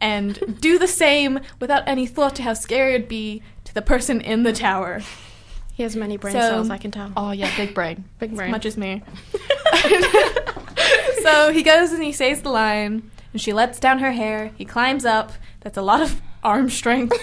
and 0.00 0.60
do 0.60 0.78
the 0.78 0.88
same 0.88 1.40
without 1.60 1.82
any 1.86 2.06
thought 2.06 2.34
to 2.36 2.42
how 2.42 2.54
scary 2.54 2.94
it'd 2.94 3.08
be 3.08 3.42
to 3.64 3.74
the 3.74 3.82
person 3.82 4.20
in 4.20 4.42
the 4.42 4.52
tower. 4.52 5.00
He 5.74 5.82
has 5.84 5.96
many 5.96 6.16
brain 6.16 6.34
So- 6.34 6.40
cells, 6.40 6.70
I 6.70 6.76
can 6.78 6.90
tell. 6.90 7.12
Oh 7.16 7.30
yeah, 7.30 7.50
big 7.56 7.74
brain. 7.74 8.04
Big 8.18 8.34
brain. 8.34 8.50
Much 8.50 8.66
as 8.66 8.76
me. 8.76 9.02
so 11.22 11.52
he 11.52 11.62
goes 11.62 11.92
and 11.92 12.02
he 12.02 12.12
says 12.12 12.42
the 12.42 12.50
line, 12.50 13.10
and 13.32 13.40
she 13.40 13.52
lets 13.52 13.78
down 13.80 13.98
her 14.00 14.12
hair. 14.12 14.52
He 14.56 14.64
climbs 14.64 15.04
up. 15.04 15.32
That's 15.60 15.78
a 15.78 15.82
lot 15.82 16.02
of 16.02 16.20
arm 16.42 16.68
strength. 16.70 17.16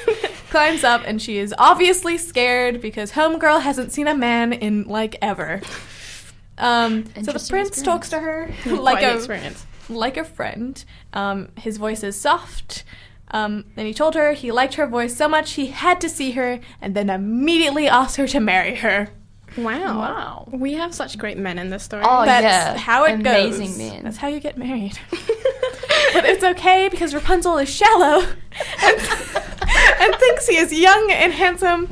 climbs 0.50 0.84
up, 0.84 1.04
and 1.06 1.22
she 1.22 1.38
is 1.38 1.54
obviously 1.58 2.18
scared 2.18 2.82
because 2.82 3.12
Homegirl 3.12 3.62
hasn't 3.62 3.92
seen 3.92 4.08
a 4.08 4.16
man 4.16 4.52
in 4.54 4.84
like 4.86 5.16
ever. 5.22 5.62
Um, 6.60 7.06
so 7.06 7.12
the 7.12 7.24
prince 7.32 7.36
experience. 7.44 7.82
talks 7.82 8.10
to 8.10 8.20
her 8.20 8.51
like 8.66 9.04
a 9.04 9.16
experience. 9.16 9.66
like 9.89 10.18
a 10.18 10.24
friend. 10.24 10.84
Um, 11.13 11.50
his 11.58 11.78
voice 11.78 12.04
is 12.04 12.20
soft. 12.20 12.84
Um, 13.32 13.66
and 13.78 13.86
he 13.88 13.94
told 13.94 14.16
her 14.16 14.34
he 14.34 14.51
liked 14.51 14.74
her 14.75 14.88
voice 14.88 15.16
so 15.16 15.28
much 15.28 15.54
he 15.54 15.68
had 15.68 16.01
to 16.01 16.10
see 16.10 16.32
her 16.32 16.60
and 16.82 16.96
then 16.96 17.10
immediately 17.10 17.88
asked 17.88 18.18
her 18.18 18.28
to 18.28 18.39
marry 18.39 18.75
her. 18.75 19.10
Wow. 19.58 20.00
Wow. 20.00 20.50
We 20.51 20.74
have 20.74 20.94
such 20.94 21.18
great 21.18 21.38
men 21.38 21.58
in 21.60 21.70
this 21.70 21.84
story. 21.84 22.04
Oh, 22.06 22.25
That's 22.25 22.44
yeah. 22.44 22.78
how 22.78 23.06
it 23.06 23.13
Amazing 23.13 23.68
goes. 23.68 23.78
man. 23.78 24.04
That's 24.04 24.18
how 24.18 24.28
you 24.28 24.39
get 24.39 24.58
married. 24.58 24.98
but 25.12 26.25
it's 26.25 26.44
okay 26.44 26.88
because 26.89 27.13
Rapunzel 27.13 27.58
is 27.58 27.70
shallow 27.70 28.20
and, 28.84 28.98
and 29.00 30.16
thinks 30.16 30.48
he 30.48 30.58
is 30.58 30.74
young 30.74 31.12
and 31.12 31.34
handsome 31.34 31.89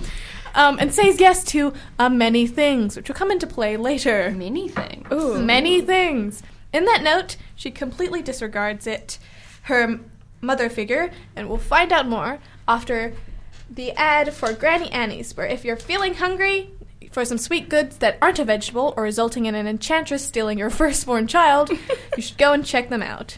um, 0.57 0.77
and 0.79 0.93
says 0.93 1.19
yes 1.19 1.43
to 1.45 1.71
uh, 1.99 2.09
many 2.09 2.47
things, 2.47 2.97
which 2.97 3.07
will 3.07 3.15
come 3.15 3.31
into 3.31 3.47
play 3.47 3.77
later. 3.77 4.31
Many 4.31 4.67
things. 4.67 5.07
Ooh. 5.13 5.39
Many 5.39 5.81
things. 5.81 6.41
In 6.73 6.85
that 6.85 7.03
note, 7.03 7.37
she 7.55 7.71
completely 7.71 8.21
disregards 8.21 8.87
it, 8.87 9.19
her 9.63 9.99
mother 10.41 10.67
figure, 10.67 11.11
and 11.35 11.47
we'll 11.47 11.59
find 11.59 11.93
out 11.93 12.07
more 12.07 12.39
after 12.67 13.13
the 13.69 13.91
ad 13.91 14.33
for 14.33 14.51
Granny 14.51 14.91
Annie's, 14.91 15.37
where 15.37 15.45
if 15.45 15.63
you're 15.63 15.77
feeling 15.77 16.15
hungry 16.15 16.71
for 17.11 17.23
some 17.23 17.37
sweet 17.37 17.69
goods 17.69 17.97
that 17.97 18.17
aren't 18.21 18.39
a 18.39 18.45
vegetable 18.45 18.93
or 18.97 19.03
resulting 19.03 19.45
in 19.45 19.55
an 19.55 19.67
enchantress 19.67 20.25
stealing 20.25 20.57
your 20.57 20.69
firstborn 20.71 21.27
child, 21.27 21.69
you 22.15 22.23
should 22.23 22.37
go 22.37 22.51
and 22.51 22.65
check 22.65 22.89
them 22.89 23.03
out. 23.03 23.37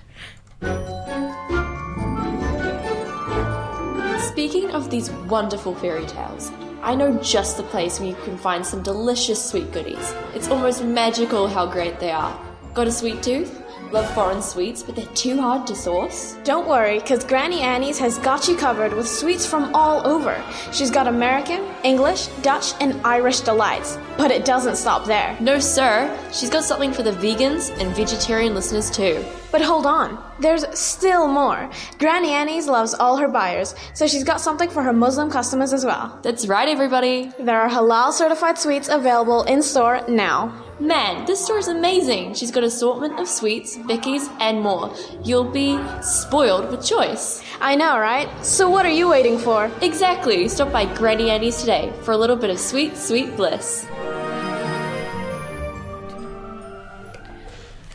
Speaking 4.22 4.72
of 4.72 4.90
these 4.90 5.12
wonderful 5.28 5.76
fairy 5.76 6.06
tales, 6.06 6.52
I 6.82 6.96
know 6.96 7.18
just 7.22 7.58
the 7.58 7.64
place 7.64 8.00
where 8.00 8.10
you 8.10 8.16
can 8.24 8.38
find 8.38 8.66
some 8.66 8.82
delicious 8.82 9.44
sweet 9.44 9.72
goodies. 9.74 10.14
It's 10.34 10.48
almost 10.48 10.84
magical 10.84 11.48
how 11.48 11.66
great 11.66 12.00
they 12.00 12.12
are. 12.12 12.40
Got 12.74 12.88
a 12.88 12.92
sweet 12.92 13.22
tooth? 13.22 13.62
Love 13.92 14.14
foreign 14.14 14.42
sweets, 14.42 14.84
but 14.84 14.96
they're 14.96 15.16
too 15.16 15.42
hard 15.42 15.66
to 15.66 15.76
source? 15.76 16.38
Don't 16.44 16.68
worry, 16.68 17.00
because 17.00 17.24
Granny 17.24 17.62
Annie's 17.62 17.98
has 17.98 18.20
got 18.20 18.48
you 18.48 18.56
covered 18.56 18.94
with 18.94 19.08
sweets 19.08 19.48
from 19.48 19.74
all 19.74 20.06
over. 20.06 20.40
She's 20.72 20.92
got 20.92 21.08
American, 21.08 21.64
English, 21.84 22.28
Dutch, 22.44 22.74
and 22.82 23.02
Irish 23.04 23.40
delights. 23.40 23.98
But 24.16 24.30
it 24.30 24.46
doesn't 24.46 24.76
stop 24.76 25.06
there. 25.06 25.36
No, 25.40 25.58
sir. 25.58 26.16
She's 26.32 26.52
got 26.52 26.66
something 26.66 26.94
for 26.94 27.02
the 27.02 27.14
vegans 27.14 27.76
and 27.80 27.96
vegetarian 27.96 28.54
listeners 28.54 28.92
too. 28.92 29.26
But 29.52 29.64
hold 29.64 29.88
on, 29.88 30.24
there's 30.40 30.66
still 30.78 31.28
more. 31.28 31.68
Granny 31.98 32.30
Annie's 32.30 32.68
loves 32.68 32.94
all 32.94 33.18
her 33.18 33.28
buyers, 33.28 33.74
so 33.96 34.06
she's 34.06 34.24
got 34.24 34.40
something 34.40 34.70
for 34.70 34.84
her 34.84 34.94
Muslim 34.94 35.32
customers 35.32 35.74
as 35.74 35.84
well. 35.84 36.20
That's 36.22 36.46
right, 36.46 36.68
everybody. 36.70 37.32
There 37.40 37.60
are 37.60 37.70
halal 37.70 38.12
certified 38.14 38.60
sweets 38.60 38.88
available 38.88 39.42
in 39.46 39.64
store 39.64 40.02
now. 40.08 40.54
Man, 40.82 41.26
this 41.26 41.44
store 41.44 41.58
is 41.58 41.68
amazing. 41.68 42.34
She's 42.36 42.52
got 42.52 42.64
assortment 42.64 43.20
of 43.20 43.28
sweets, 43.28 43.78
bickies, 43.78 44.34
and 44.40 44.62
more. 44.62 44.96
You'll 45.26 45.52
be 45.52 45.78
spoiled 46.02 46.72
with 46.72 46.86
choice. 46.86 47.44
I 47.60 47.76
know, 47.76 48.00
right? 48.00 48.30
So 48.46 48.70
what 48.70 48.86
are 48.86 48.92
you 48.92 49.10
waiting 49.10 49.38
for? 49.38 49.70
Exactly. 49.82 50.48
Stop 50.48 50.72
by 50.72 50.86
Granny 50.96 51.32
Annie's 51.32 51.60
today 51.60 51.92
for 52.04 52.14
a 52.14 52.18
little 52.18 52.38
bit 52.38 52.50
of 52.50 52.58
sweet, 52.58 52.96
sweet 52.96 53.36
bliss. 53.36 53.86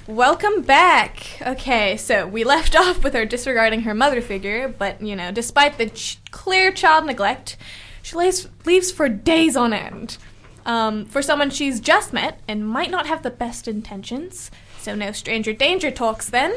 Welcome 0.07 0.61
back. 0.61 1.41
Okay, 1.41 1.97
so 1.97 2.27
we 2.27 2.45
left 2.45 2.77
off 2.81 3.03
with 3.03 3.15
her 3.15 3.25
disregarding 3.25 3.81
her 3.83 3.95
mother 3.95 4.21
figure, 4.21 4.69
but 4.69 5.01
you 5.01 5.17
know, 5.17 5.33
despite 5.33 5.79
the 5.79 5.89
ch- 5.89 6.19
clear 6.33 6.71
child 6.71 7.07
neglect, 7.07 7.57
she 8.03 8.15
lays, 8.15 8.47
leaves 8.67 8.93
for 8.93 9.09
days 9.09 9.57
on 9.57 9.73
end. 9.73 10.19
Um, 10.67 11.05
for 11.07 11.23
someone 11.23 11.51
she's 11.51 11.81
just 11.81 12.13
met 12.13 12.41
and 12.49 12.67
might 12.67 12.91
not 12.91 13.07
have 13.07 13.23
the 13.23 13.31
best 13.31 13.69
intentions. 13.69 14.51
So 14.79 14.95
no 14.95 15.13
stranger 15.13 15.53
danger 15.53 15.91
talks 15.91 16.31
then. 16.31 16.55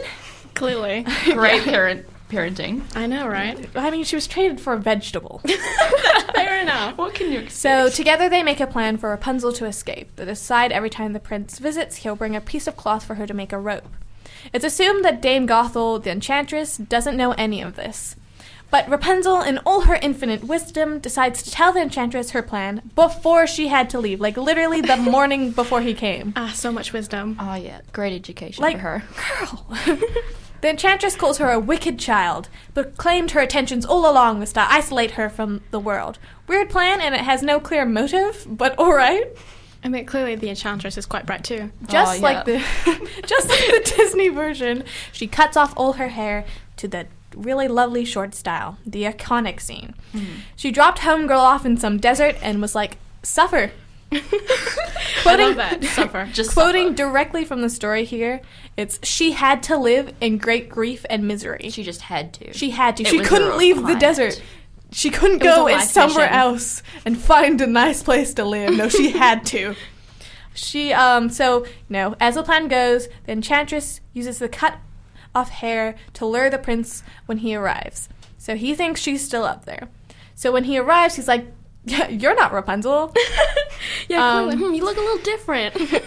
Clearly. 0.53 1.05
Great 1.25 1.63
parent 1.63 2.05
parenting. 2.29 2.83
I 2.95 3.07
know, 3.07 3.27
right? 3.27 3.69
I 3.75 3.89
mean, 3.89 4.03
she 4.03 4.15
was 4.15 4.27
traded 4.27 4.59
for 4.59 4.73
a 4.73 4.77
vegetable. 4.77 5.41
Fair 6.35 6.61
enough. 6.61 6.97
What 6.97 7.13
can 7.13 7.31
you 7.31 7.39
expect? 7.39 7.53
So 7.53 7.89
together 7.89 8.29
they 8.29 8.43
make 8.43 8.59
a 8.59 8.67
plan 8.67 8.97
for 8.97 9.09
Rapunzel 9.09 9.53
to 9.53 9.65
escape. 9.65 10.15
They 10.15 10.25
decide 10.25 10.71
every 10.71 10.89
time 10.89 11.13
the 11.13 11.19
prince 11.19 11.59
visits, 11.59 11.97
he'll 11.97 12.15
bring 12.15 12.35
a 12.35 12.41
piece 12.41 12.67
of 12.67 12.75
cloth 12.75 13.05
for 13.05 13.15
her 13.15 13.27
to 13.27 13.33
make 13.33 13.53
a 13.53 13.59
rope. 13.59 13.87
It's 14.53 14.65
assumed 14.65 15.03
that 15.05 15.21
Dame 15.21 15.47
Gothel, 15.47 16.01
the 16.01 16.11
enchantress, 16.11 16.77
doesn't 16.77 17.17
know 17.17 17.31
any 17.33 17.61
of 17.61 17.75
this. 17.75 18.15
But 18.69 18.89
Rapunzel, 18.89 19.41
in 19.41 19.59
all 19.59 19.81
her 19.81 19.95
infinite 20.01 20.43
wisdom, 20.43 20.99
decides 20.99 21.41
to 21.43 21.51
tell 21.51 21.71
the 21.71 21.81
enchantress 21.81 22.31
her 22.31 22.43
plan 22.43 22.81
before 22.95 23.47
she 23.47 23.69
had 23.69 23.89
to 23.91 23.99
leave, 23.99 24.19
like 24.19 24.35
literally 24.35 24.81
the 24.81 24.97
morning 25.15 25.51
before 25.51 25.81
he 25.81 25.93
came. 25.93 26.33
Ah, 26.35 26.51
so 26.53 26.71
much 26.71 26.91
wisdom. 26.91 27.37
Oh 27.39 27.55
yeah, 27.55 27.81
great 27.93 28.13
education 28.13 28.61
Like, 28.61 28.75
for 28.77 28.99
her. 28.99 29.03
girl. 29.85 29.97
the 30.61 30.69
enchantress 30.69 31.15
calls 31.15 31.37
her 31.37 31.49
a 31.49 31.59
wicked 31.59 31.97
child, 31.97 32.49
but 32.73 32.97
claimed 32.97 33.31
her 33.31 33.39
attentions 33.39 33.85
all 33.85 34.09
along 34.09 34.39
was 34.39 34.51
to 34.53 34.61
isolate 34.71 35.11
her 35.11 35.29
from 35.29 35.61
the 35.71 35.79
world. 35.79 36.19
Weird 36.47 36.69
plan, 36.69 36.99
and 36.99 37.15
it 37.15 37.21
has 37.21 37.41
no 37.41 37.59
clear 37.61 37.85
motive, 37.85 38.45
but 38.49 38.77
alright. 38.77 39.27
I 39.83 39.89
mean, 39.89 40.05
clearly 40.05 40.35
the 40.35 40.49
Enchantress 40.49 40.97
is 40.97 41.05
quite 41.05 41.25
bright 41.25 41.43
too. 41.45 41.71
Just 41.87 42.19
Oh, 42.19 42.21
like 42.23 42.43
the 42.45 42.57
just 43.25 43.47
like 43.47 43.59
the 43.85 43.93
Disney 43.95 44.27
version, 44.27 44.83
she 45.13 45.27
cuts 45.27 45.55
off 45.55 45.73
all 45.77 45.93
her 45.93 46.09
hair 46.09 46.45
to 46.77 46.87
the 46.87 47.07
really 47.35 47.67
lovely 47.67 48.05
short 48.05 48.33
style, 48.33 48.77
the 48.85 49.03
iconic 49.03 49.59
scene. 49.59 49.93
Mm-hmm. 50.13 50.41
She 50.55 50.71
dropped 50.71 50.99
Homegirl 50.99 51.37
off 51.37 51.65
in 51.65 51.77
some 51.77 51.97
desert 51.97 52.35
and 52.41 52.61
was 52.61 52.75
like, 52.75 52.97
"Suffer." 53.23 53.71
quoting 55.21 55.57
that. 55.57 55.83
Suffer. 55.95 56.29
Just 56.31 56.53
quoting 56.53 56.87
suffer. 56.87 56.95
directly 56.95 57.45
from 57.45 57.61
the 57.61 57.69
story 57.69 58.05
here, 58.05 58.41
it's 58.75 58.99
she 59.05 59.31
had 59.33 59.61
to 59.63 59.77
live 59.77 60.13
in 60.21 60.37
great 60.37 60.69
grief 60.69 61.05
and 61.09 61.27
misery. 61.27 61.69
She 61.69 61.83
just 61.83 62.01
had 62.01 62.33
to. 62.33 62.53
She 62.53 62.71
had 62.71 62.97
to. 62.97 63.03
It 63.03 63.09
she 63.09 63.19
couldn't 63.19 63.57
leave 63.57 63.85
the 63.85 63.95
desert. 63.95 64.41
She 64.91 65.09
couldn't 65.09 65.41
a 65.41 65.43
go 65.43 65.79
somewhere 65.79 66.27
mission. 66.27 66.39
else 66.39 66.83
and 67.05 67.17
find 67.17 67.59
a 67.59 67.67
nice 67.67 68.03
place 68.03 68.33
to 68.35 68.45
live. 68.45 68.75
No, 68.75 68.87
she 68.87 69.11
had 69.17 69.45
to. 69.47 69.75
She 70.53 70.93
um 70.93 71.29
so 71.29 71.65
you 71.65 71.71
know 71.89 72.15
as 72.19 72.35
the 72.35 72.43
plan 72.43 72.67
goes, 72.67 73.07
the 73.25 73.33
enchantress 73.33 74.01
uses 74.13 74.39
the 74.39 74.49
cut 74.49 74.77
off 75.37 75.49
hair 75.49 75.95
to 76.13 76.25
lure 76.25 76.49
the 76.49 76.57
prince 76.57 77.03
when 77.27 77.37
he 77.39 77.55
arrives. 77.55 78.09
So 78.37 78.55
he 78.55 78.73
thinks 78.75 79.01
she's 79.01 79.23
still 79.23 79.43
up 79.43 79.65
there. 79.65 79.87
So 80.35 80.51
when 80.51 80.63
he 80.65 80.77
arrives, 80.77 81.15
he's 81.15 81.27
like, 81.27 81.45
yeah, 81.85 82.07
"You're 82.09 82.35
not 82.35 82.51
Rapunzel." 82.53 83.13
Yeah, 84.09 84.25
Um. 84.39 84.57
Hmm, 84.57 84.73
you 84.73 84.83
look 84.83 84.97
a 84.97 85.01
little 85.07 85.23
different. 85.23 85.75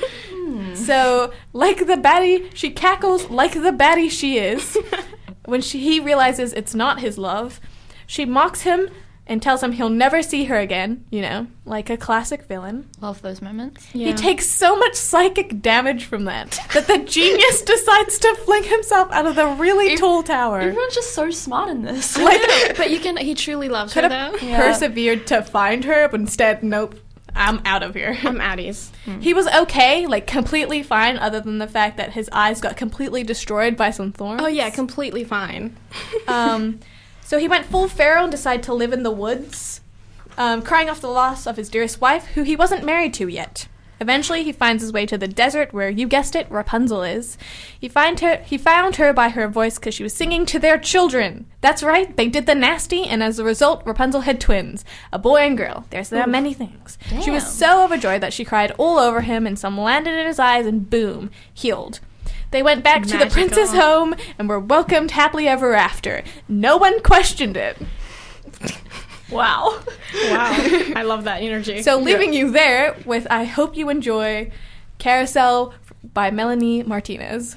So, 0.75 1.33
like 1.53 1.87
the 1.87 1.97
baddie, 1.97 2.51
she 2.55 2.71
cackles 2.71 3.31
like 3.31 3.53
the 3.53 3.71
baddie 3.73 4.11
she 4.11 4.39
is. 4.39 4.77
when 5.45 5.61
she, 5.61 5.79
he 5.81 6.01
realizes 6.01 6.53
it's 6.53 6.75
not 6.75 7.01
his 7.01 7.17
love, 7.19 7.61
she 8.07 8.25
mocks 8.25 8.63
him 8.63 8.91
and 9.31 9.41
tells 9.41 9.63
him 9.63 9.71
he'll 9.71 9.89
never 9.89 10.23
see 10.25 10.47
her 10.47 10.59
again, 10.59 11.05
you 11.09 11.23
know, 11.23 11.47
like 11.65 11.89
a 11.89 11.97
classic 11.97 12.43
villain. 12.47 12.91
Love 13.01 13.23
those 13.23 13.41
moments. 13.41 13.87
He 13.87 14.13
takes 14.13 14.51
so 14.51 14.77
much 14.77 14.97
psychic 14.97 15.63
damage 15.63 16.05
from 16.05 16.25
that 16.25 16.59
that 16.75 16.89
the 16.89 16.99
genius 16.99 17.63
decides 17.67 18.19
to 18.19 18.35
fling 18.45 18.65
himself 18.65 19.11
out 19.13 19.27
of 19.27 19.37
the 19.37 19.47
really 19.47 19.97
tall 19.97 20.25
tower. 20.25 20.59
Everyone's 20.59 20.97
just 20.97 21.15
so 21.15 21.31
smart 21.31 21.71
in 21.71 21.83
this. 21.83 22.19
Like, 22.31 22.43
but 22.77 22.91
you 22.91 22.99
can. 22.99 23.17
He 23.17 23.35
truly 23.35 23.69
loves 23.69 23.95
could 23.95 24.05
her 24.05 24.11
have 24.11 24.33
though. 24.33 24.57
persevered 24.57 25.29
to 25.29 25.43
find 25.43 25.85
her, 25.85 26.09
but 26.09 26.19
instead, 26.21 26.63
nope, 26.63 26.97
I'm 27.35 27.63
out 27.65 27.83
of 27.85 27.95
here. 27.95 28.19
I'm 28.25 28.41
Addie's. 28.41 28.91
He 29.21 29.33
was 29.33 29.47
okay, 29.47 30.07
like 30.07 30.27
completely 30.27 30.83
fine, 30.83 31.19
other 31.19 31.41
than 31.41 31.59
the 31.59 31.69
fact 31.69 31.97
that 31.99 32.13
his 32.13 32.29
eyes 32.33 32.61
got 32.61 32.77
completely 32.77 33.23
destroyed 33.23 33.77
by 33.77 33.91
some 33.91 34.11
thorns. 34.13 34.43
Oh 34.43 34.49
yeah, 34.49 34.71
completely 34.71 35.23
fine. 35.25 35.77
Um, 36.27 36.81
so 37.31 37.39
he 37.39 37.47
went 37.47 37.65
full 37.65 37.87
feral 37.87 38.25
and 38.25 38.33
decided 38.33 38.65
to 38.65 38.75
live 38.75 38.93
in 38.93 39.05
the 39.05 39.11
woods, 39.13 39.81
um, 40.37 40.63
crying 40.63 40.91
off 40.91 41.01
the 41.01 41.07
loss 41.07 41.47
of 41.47 41.57
his 41.57 41.69
dearest 41.69 42.01
wife, 42.01 42.27
who 42.35 42.43
he 42.43 42.57
wasn't 42.57 42.85
married 42.85 43.15
to 43.15 43.29
yet. 43.29 43.69
Eventually, 44.01 44.43
he 44.43 44.51
finds 44.51 44.83
his 44.83 44.93
way 44.93 45.07
to 45.07 45.17
the 45.17 45.29
desert, 45.29 45.73
where 45.73 45.89
you 45.89 46.09
guessed 46.09 46.35
it, 46.35 46.51
Rapunzel 46.51 47.05
is. 47.05 47.39
He 47.79 47.89
find 47.89 48.19
her. 48.19 48.39
He 48.39 48.59
found 48.59 48.97
her 48.97 49.13
by 49.13 49.29
her 49.29 49.47
voice 49.47 49.79
because 49.79 49.95
she 49.95 50.03
was 50.03 50.13
singing 50.13 50.45
to 50.47 50.59
their 50.59 50.77
children. 50.77 51.47
That's 51.61 51.85
right, 51.85 52.17
they 52.17 52.27
did 52.27 52.47
the 52.47 52.57
nasty, 52.57 53.05
and 53.05 53.23
as 53.23 53.39
a 53.39 53.45
result, 53.45 53.85
Rapunzel 53.87 54.23
had 54.23 54.41
twins, 54.41 54.85
a 55.13 55.19
boy 55.21 55.43
and 55.43 55.57
girl. 55.57 55.87
There's 55.91 56.09
there 56.09 56.25
are 56.25 56.27
many 56.27 56.53
things. 56.53 56.99
Damn. 57.11 57.23
She 57.23 57.31
was 57.31 57.49
so 57.49 57.85
overjoyed 57.85 58.23
that 58.23 58.33
she 58.33 58.45
cried 58.45 58.73
all 58.73 58.99
over 58.99 59.21
him, 59.21 59.47
and 59.47 59.57
some 59.57 59.79
landed 59.79 60.19
in 60.19 60.27
his 60.27 60.41
eyes, 60.41 60.67
and 60.67 60.91
boom, 60.91 61.31
healed. 61.55 62.01
They 62.51 62.63
went 62.63 62.83
back 62.83 63.03
to 63.03 63.11
the 63.11 63.19
Magical. 63.19 63.49
prince's 63.49 63.73
home 63.73 64.15
and 64.39 64.49
were 64.49 64.59
welcomed 64.59 65.13
happily 65.13 65.47
ever 65.47 65.75
after. 65.75 66.23
No 66.49 66.77
one 66.77 67.01
questioned 67.03 67.57
it. 67.57 67.79
wow. 69.31 69.81
Wow, 70.15 70.53
I 70.97 71.03
love 71.05 71.25
that 71.25 71.43
energy. 71.43 71.83
So, 71.83 71.99
leaving 71.99 72.33
you 72.33 72.51
there 72.51 72.97
with 73.05 73.27
I 73.31 73.45
hope 73.45 73.77
you 73.77 73.89
enjoy 73.89 74.51
Carousel 74.99 75.75
by 76.13 76.31
Melanie 76.31 76.83
Martinez. 76.83 77.57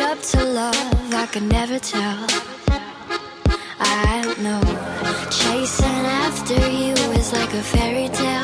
Up 0.00 0.22
to 0.22 0.44
love? 0.44 1.12
I 1.12 1.26
could 1.26 1.42
never 1.42 1.80
tell. 1.80 2.24
I 3.80 4.20
don't 4.22 4.40
know. 4.40 4.60
Chasing 5.28 6.06
after 6.22 6.54
you 6.54 6.94
is 7.18 7.32
like 7.32 7.52
a 7.52 7.62
fairy 7.62 8.08
tale. 8.08 8.37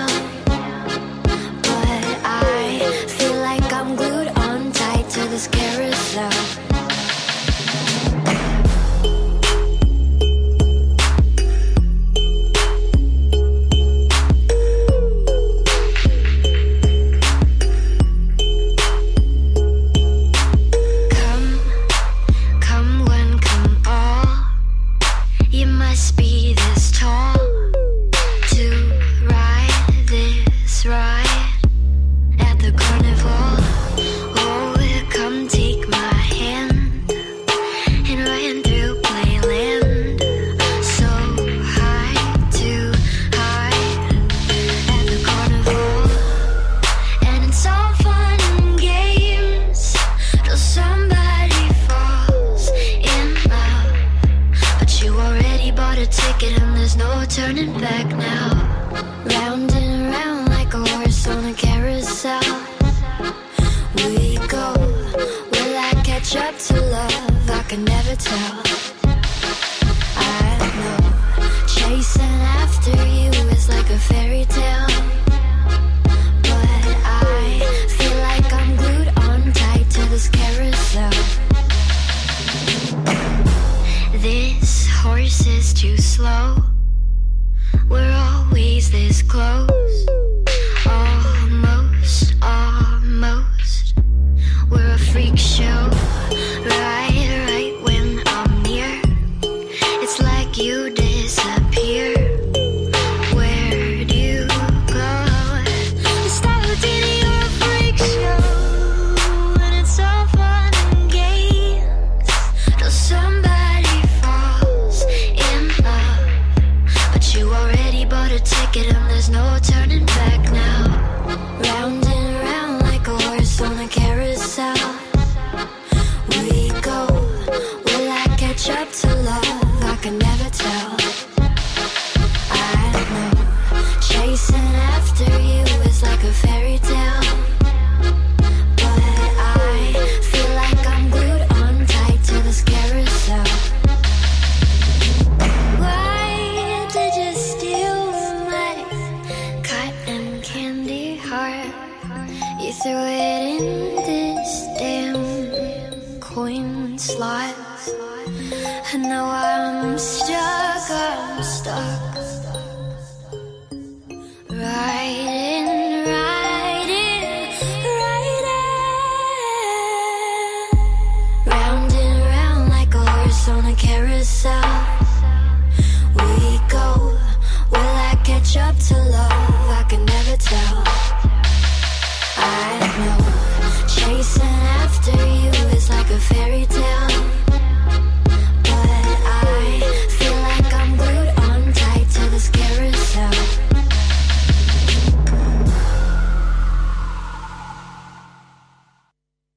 to 152.84 153.13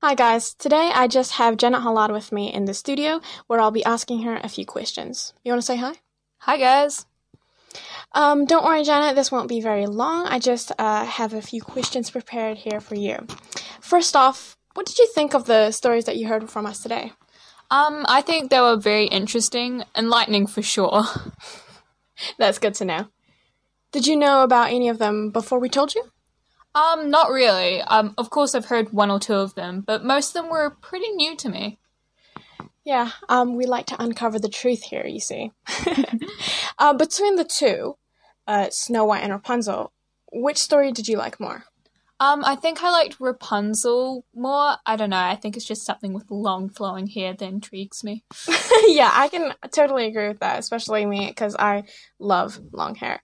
Hi 0.08 0.16
guys, 0.16 0.54
today 0.54 0.90
I 0.96 1.10
just 1.10 1.34
have 1.34 1.58
Janet 1.58 1.82
Halad 1.82 2.14
with 2.14 2.32
me 2.32 2.48
in 2.54 2.64
the 2.64 2.74
studio 2.74 3.20
where 3.48 3.60
I'll 3.60 3.72
be 3.72 3.84
asking 3.84 4.22
her 4.22 4.38
a 4.38 4.48
few 4.48 4.66
questions. 4.66 5.34
You 5.44 5.52
want 5.52 5.62
to 5.62 5.66
say 5.66 5.76
hi? 5.76 5.96
Hi, 6.38 6.56
guys. 6.56 7.06
Um, 8.14 8.46
don't 8.46 8.64
worry, 8.64 8.86
Janet, 8.86 9.18
this 9.18 9.34
won't 9.34 9.50
be 9.50 9.60
very 9.60 9.86
long. 9.86 10.26
I 10.26 10.40
just 10.40 10.72
uh, 10.80 11.04
have 11.04 11.34
a 11.34 11.42
few 11.42 11.62
questions 11.62 12.10
prepared 12.10 12.60
here 12.60 12.80
for 12.80 12.96
you. 12.96 13.28
First 13.82 14.16
off, 14.16 14.56
what 14.76 14.86
did 14.86 14.98
you 14.98 15.10
think 15.14 15.34
of 15.34 15.44
the 15.44 15.72
stories 15.72 16.06
that 16.06 16.16
you 16.16 16.30
heard 16.30 16.50
from 16.50 16.66
us 16.66 16.80
today? 16.80 17.12
Um, 17.70 18.06
I 18.08 18.22
think 18.22 18.50
they 18.50 18.62
were 18.62 18.78
very 18.78 19.08
interesting, 19.08 19.84
enlightening 19.94 20.48
for 20.48 20.62
sure. 20.62 21.04
That's 22.38 22.60
good 22.60 22.76
to 22.76 22.86
know. 22.86 23.08
Did 23.92 24.08
you 24.08 24.16
know 24.16 24.44
about 24.44 24.70
any 24.70 24.88
of 24.88 25.00
them 25.00 25.32
before 25.32 25.60
we 25.60 25.68
told 25.68 25.96
you? 25.96 26.06
Um, 26.78 27.10
not 27.10 27.32
really. 27.32 27.82
Um, 27.82 28.14
of 28.20 28.30
course, 28.30 28.54
I've 28.54 28.66
heard 28.66 28.94
one 28.94 29.10
or 29.10 29.20
two 29.20 29.34
of 29.34 29.56
them, 29.56 29.82
but 29.82 30.06
most 30.06 30.30
of 30.30 30.44
them 30.44 30.52
were 30.52 30.70
pretty 30.70 31.10
new 31.10 31.36
to 31.38 31.50
me. 31.50 31.80
Yeah, 32.86 33.12
um, 33.30 33.56
we 33.56 33.66
like 33.66 33.88
to 33.88 34.02
uncover 34.02 34.38
the 34.38 34.48
truth 34.48 34.84
here, 34.84 35.06
you 35.06 35.20
see. 35.20 35.52
uh, 36.78 36.94
between 36.94 37.36
the 37.36 37.46
two, 37.46 37.98
uh, 38.46 38.70
Snow 38.70 39.06
White 39.06 39.24
and 39.24 39.34
Rapunzel, 39.34 39.92
which 40.32 40.58
story 40.58 40.92
did 40.92 41.08
you 41.08 41.18
like 41.18 41.40
more? 41.40 41.64
Um, 42.20 42.44
I 42.46 42.56
think 42.56 42.84
I 42.84 42.92
liked 42.92 43.20
Rapunzel 43.20 44.26
more. 44.36 44.76
I 44.86 44.96
don't 44.96 45.10
know. 45.10 45.18
I 45.18 45.36
think 45.36 45.56
it's 45.56 45.66
just 45.66 45.86
something 45.86 46.14
with 46.14 46.30
long 46.30 46.70
flowing 46.70 47.08
hair 47.08 47.34
that 47.34 47.48
intrigues 47.48 48.04
me. 48.04 48.24
yeah, 48.88 49.12
I 49.14 49.30
can 49.30 49.54
totally 49.72 50.06
agree 50.06 50.28
with 50.28 50.40
that, 50.40 50.60
especially 50.60 51.06
me 51.06 51.28
because 51.28 51.56
I 51.56 51.84
love 52.20 52.60
long 52.72 52.96
hair. 52.96 53.22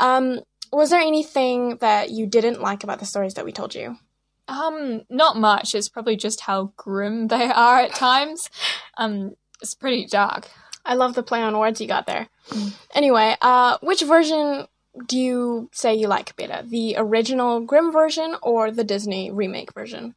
Um, 0.00 0.40
was 0.72 0.90
there 0.90 1.00
anything 1.00 1.76
that 1.78 2.10
you 2.10 2.26
didn't 2.26 2.60
like 2.60 2.84
about 2.84 2.98
the 2.98 3.06
stories 3.06 3.34
that 3.34 3.44
we 3.44 3.52
told 3.52 3.74
you? 3.74 3.96
Um, 4.48 5.02
not 5.10 5.36
much. 5.36 5.74
It's 5.74 5.88
probably 5.88 6.16
just 6.16 6.40
how 6.42 6.72
grim 6.76 7.26
they 7.28 7.50
are 7.50 7.80
at 7.80 7.94
times. 7.94 8.50
Um, 8.96 9.36
it's 9.60 9.74
pretty 9.74 10.06
dark. 10.06 10.48
I 10.84 10.94
love 10.94 11.14
the 11.14 11.22
play 11.22 11.42
on 11.42 11.58
words 11.58 11.80
you 11.80 11.86
got 11.86 12.06
there. 12.06 12.28
Anyway, 12.94 13.36
uh, 13.42 13.76
which 13.82 14.02
version 14.02 14.66
do 15.06 15.18
you 15.18 15.68
say 15.72 15.94
you 15.94 16.08
like 16.08 16.34
better? 16.36 16.62
The 16.66 16.94
original 16.96 17.60
Grimm 17.60 17.92
version 17.92 18.36
or 18.42 18.70
the 18.70 18.84
Disney 18.84 19.30
remake 19.30 19.74
version? 19.74 20.14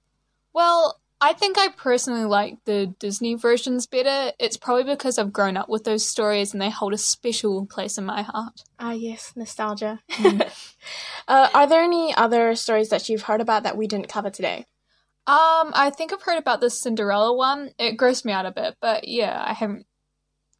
Well, 0.53 1.00
I 1.23 1.33
think 1.33 1.59
I 1.59 1.69
personally 1.69 2.25
like 2.25 2.57
the 2.65 2.87
Disney 2.97 3.35
versions 3.35 3.85
better. 3.85 4.33
It's 4.39 4.57
probably 4.57 4.83
because 4.83 5.19
I've 5.19 5.31
grown 5.31 5.55
up 5.55 5.69
with 5.69 5.83
those 5.83 6.03
stories 6.03 6.51
and 6.51 6.59
they 6.59 6.71
hold 6.71 6.93
a 6.93 6.97
special 6.97 7.67
place 7.67 7.99
in 7.99 8.05
my 8.05 8.23
heart. 8.23 8.63
Ah, 8.79 8.93
yes, 8.93 9.33
nostalgia. 9.35 9.99
uh, 11.27 11.49
are 11.53 11.67
there 11.67 11.83
any 11.83 12.13
other 12.15 12.55
stories 12.55 12.89
that 12.89 13.07
you've 13.07 13.21
heard 13.23 13.39
about 13.39 13.61
that 13.63 13.77
we 13.77 13.85
didn't 13.85 14.09
cover 14.09 14.31
today? 14.31 14.65
Um, 15.27 15.71
I 15.75 15.91
think 15.95 16.11
I've 16.11 16.23
heard 16.23 16.39
about 16.39 16.59
the 16.59 16.71
Cinderella 16.71 17.35
one. 17.35 17.69
It 17.77 17.97
grossed 17.97 18.25
me 18.25 18.31
out 18.31 18.47
a 18.47 18.51
bit, 18.51 18.75
but 18.81 19.07
yeah, 19.07 19.43
I 19.47 19.53
haven't. 19.53 19.85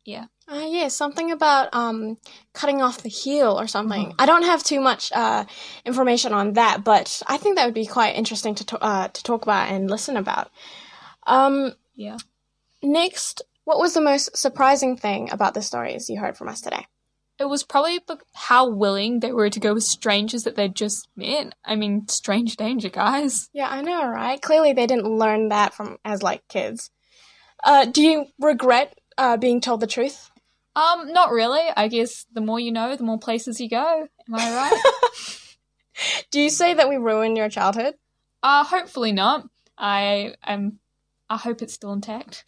Yeah. 0.05 0.25
Uh, 0.51 0.65
yeah, 0.67 0.87
something 0.87 1.31
about 1.31 1.69
um, 1.73 2.17
cutting 2.53 2.81
off 2.81 3.03
the 3.03 3.09
heel 3.09 3.59
or 3.59 3.67
something. 3.67 4.13
I 4.19 4.25
don't 4.25 4.43
have 4.43 4.63
too 4.63 4.81
much 4.81 5.11
uh, 5.13 5.45
information 5.85 6.33
on 6.33 6.53
that, 6.53 6.83
but 6.83 7.21
I 7.27 7.37
think 7.37 7.55
that 7.55 7.65
would 7.65 7.73
be 7.73 7.85
quite 7.85 8.15
interesting 8.15 8.55
to, 8.55 8.65
to, 8.65 8.79
uh, 8.83 9.07
to 9.07 9.23
talk 9.23 9.43
about 9.43 9.69
and 9.69 9.89
listen 9.89 10.17
about. 10.17 10.49
Um, 11.27 11.73
Yeah. 11.95 12.17
next, 12.81 13.43
what 13.63 13.79
was 13.79 13.93
the 13.93 14.01
most 14.01 14.35
surprising 14.35 14.97
thing 14.97 15.29
about 15.31 15.53
the 15.53 15.61
stories 15.61 16.09
you 16.09 16.19
heard 16.19 16.35
from 16.35 16.49
us 16.49 16.61
today? 16.61 16.87
It 17.39 17.45
was 17.45 17.63
probably 17.63 17.99
how 18.33 18.69
willing 18.69 19.19
they 19.19 19.31
were 19.31 19.49
to 19.49 19.59
go 19.59 19.73
with 19.73 19.83
strangers 19.83 20.43
that 20.43 20.55
they'd 20.55 20.75
just 20.75 21.07
met. 21.15 21.53
I 21.65 21.75
mean, 21.75 22.07
strange 22.07 22.55
danger, 22.55 22.89
guys. 22.89 23.49
Yeah, 23.53 23.69
I 23.69 23.81
know, 23.81 24.05
right? 24.07 24.39
Clearly, 24.41 24.73
they 24.73 24.85
didn't 24.85 25.07
learn 25.07 25.49
that 25.49 25.73
from 25.73 25.97
as 26.05 26.21
like 26.21 26.47
kids. 26.49 26.91
Uh, 27.63 27.85
do 27.85 28.01
you 28.03 28.25
regret 28.39 28.95
uh, 29.17 29.37
being 29.37 29.61
told 29.61 29.79
the 29.79 29.87
truth? 29.87 30.29
Um, 30.75 31.11
not 31.11 31.31
really. 31.31 31.61
I 31.75 31.87
guess 31.87 32.25
the 32.31 32.41
more 32.41 32.59
you 32.59 32.71
know, 32.71 32.95
the 32.95 33.03
more 33.03 33.19
places 33.19 33.59
you 33.59 33.69
go. 33.69 34.07
Am 34.27 34.35
I 34.35 34.55
right? 34.55 34.81
Do 36.31 36.39
you 36.39 36.49
say 36.49 36.73
that 36.73 36.89
we 36.89 36.95
ruined 36.97 37.37
your 37.37 37.49
childhood? 37.49 37.95
uh, 38.43 38.63
hopefully 38.63 39.11
not. 39.11 39.47
I 39.77 40.35
am. 40.43 40.79
I 41.29 41.37
hope 41.37 41.61
it's 41.61 41.73
still 41.73 41.93
intact. 41.93 42.43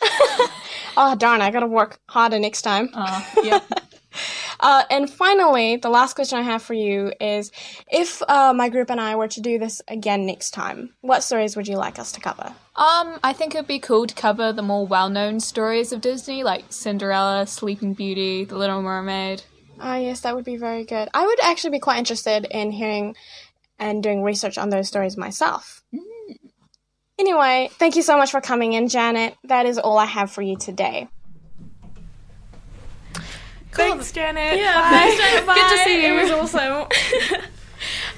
Oh 0.97 1.15
darn! 1.19 1.41
I 1.41 1.52
gotta 1.52 1.67
work 1.67 1.99
harder 2.10 2.39
next 2.39 2.62
time. 2.63 2.89
Uh, 2.93 3.23
yep. 3.43 3.63
Uh, 4.60 4.84
and 4.89 5.10
finally, 5.10 5.76
the 5.76 5.89
last 5.89 6.13
question 6.13 6.38
I 6.39 6.43
have 6.43 6.62
for 6.62 6.73
you 6.73 7.12
is: 7.19 7.52
If 7.91 8.21
uh, 8.30 8.54
my 8.54 8.69
group 8.69 8.89
and 8.89 9.02
I 9.02 9.15
were 9.15 9.28
to 9.28 9.41
do 9.41 9.60
this 9.60 9.82
again 9.89 10.26
next 10.26 10.52
time, 10.52 10.93
what 11.02 11.21
stories 11.21 11.58
would 11.58 11.67
you 11.67 11.76
like 11.76 11.99
us 11.99 12.13
to 12.13 12.21
cover? 12.21 12.54
Um, 12.76 13.19
I 13.23 13.34
think 13.34 13.56
it'd 13.56 13.67
be 13.67 13.80
cool 13.80 14.08
to 14.08 14.15
cover 14.15 14.54
the 14.54 14.62
more 14.62 14.88
well-known 14.88 15.41
stories 15.41 15.91
of 15.91 15.99
Disney, 15.99 16.43
like 16.43 16.65
Cinderella, 16.69 17.45
Sleeping 17.45 17.93
Beauty, 17.93 18.45
The 18.45 18.58
Little 18.58 18.82
Mermaid. 18.82 19.43
Ah, 19.80 19.97
yes, 19.97 20.21
that 20.21 20.36
would 20.36 20.45
be 20.45 20.56
very 20.56 20.86
good. 20.86 21.10
I 21.13 21.26
would 21.26 21.39
actually 21.43 21.71
be 21.71 21.80
quite 21.80 21.97
interested 21.97 22.45
in 22.49 22.71
hearing 22.71 23.15
and 23.80 24.02
doing 24.02 24.23
research 24.23 24.58
on 24.58 24.69
those 24.69 24.88
stories 24.88 25.17
myself. 25.17 25.84
Anyway, 27.19 27.69
thank 27.73 27.95
you 27.95 28.02
so 28.02 28.17
much 28.17 28.32
for 28.32 28.41
coming 28.41 28.73
in, 28.73 28.88
Janet. 28.88 29.36
That 29.43 29.65
is 29.65 29.78
all 29.78 29.97
I 29.97 30.06
have 30.06 30.32
for 30.32 30.41
you 30.41 30.58
today. 30.58 31.10
Thanks, 33.73 34.12
Janet. 34.12 34.57
Yeah, 34.57 34.89
thanks, 34.89 35.17
Janet. 35.21 35.45
Good 35.45 35.69
to 35.69 35.83
see 35.83 36.05
you. 36.05 36.13
It 36.13 36.23
was 36.23 36.31
awesome. 36.31 37.41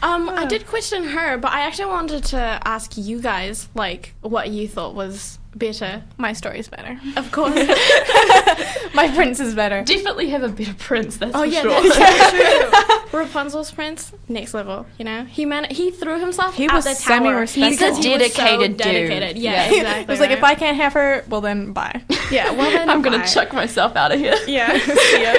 um, 0.04 0.30
I 0.30 0.46
did 0.46 0.68
question 0.68 1.04
her, 1.04 1.38
but 1.38 1.52
I 1.52 1.62
actually 1.62 1.88
wanted 1.92 2.24
to 2.26 2.60
ask 2.64 2.98
you 2.98 3.22
guys, 3.22 3.68
like, 3.76 4.14
what 4.22 4.50
you 4.50 4.68
thought 4.68 4.96
was 4.96 5.40
better. 5.56 6.04
My 6.18 6.34
story's 6.34 6.68
better. 6.68 7.00
Of 7.18 7.32
course. 7.32 7.54
My 8.94 9.12
prince 9.14 9.40
is 9.40 9.56
better. 9.56 9.84
Definitely 9.84 10.30
have 10.30 10.44
a 10.44 10.50
better 10.50 10.74
prince, 10.74 11.18
that's 11.18 11.36
oh 11.36 11.40
for 11.40 11.46
yeah, 11.46 11.62
sure. 11.62 11.82
that's 11.82 13.02
true. 13.12 13.20
Rapunzel's 13.20 13.72
prince, 13.72 14.12
next 14.28 14.54
level. 14.54 14.86
You 14.98 15.06
know, 15.06 15.24
he 15.26 15.46
man, 15.46 15.66
he 15.70 15.92
threw 15.92 16.20
himself. 16.20 16.56
He 16.56 16.68
out 16.68 16.74
was 16.76 16.84
the 16.86 16.92
tower. 16.92 16.98
semi-respectful. 16.98 17.64
He's 17.70 17.82
a 17.82 17.86
Because 17.86 18.04
he 18.04 18.12
was 18.14 18.34
so 18.34 18.42
dedicated 18.44 18.78
dude. 18.78 18.78
dedicated. 18.78 19.38
Yeah, 19.38 19.52
Yeah. 19.52 19.66
exactly. 19.78 20.02
It 20.04 20.08
was 20.10 20.20
like, 20.20 20.32
if. 20.32 20.44
I 20.44 20.56
can't 20.56 20.78
have 20.78 20.94
her, 20.94 21.24
well 21.30 21.42
then 21.42 21.72
bye. 21.74 22.02
yeah, 22.32 22.52
well 22.52 22.70
then 22.72 22.90
I'm 22.90 23.02
gonna 23.02 23.20
bye. 23.20 23.26
chuck 23.26 23.54
myself 23.54 23.96
out 23.96 24.12
of 24.12 24.20
here. 24.20 24.36
Yeah, 24.48 24.78
see 24.78 25.24
ya. 25.24 25.34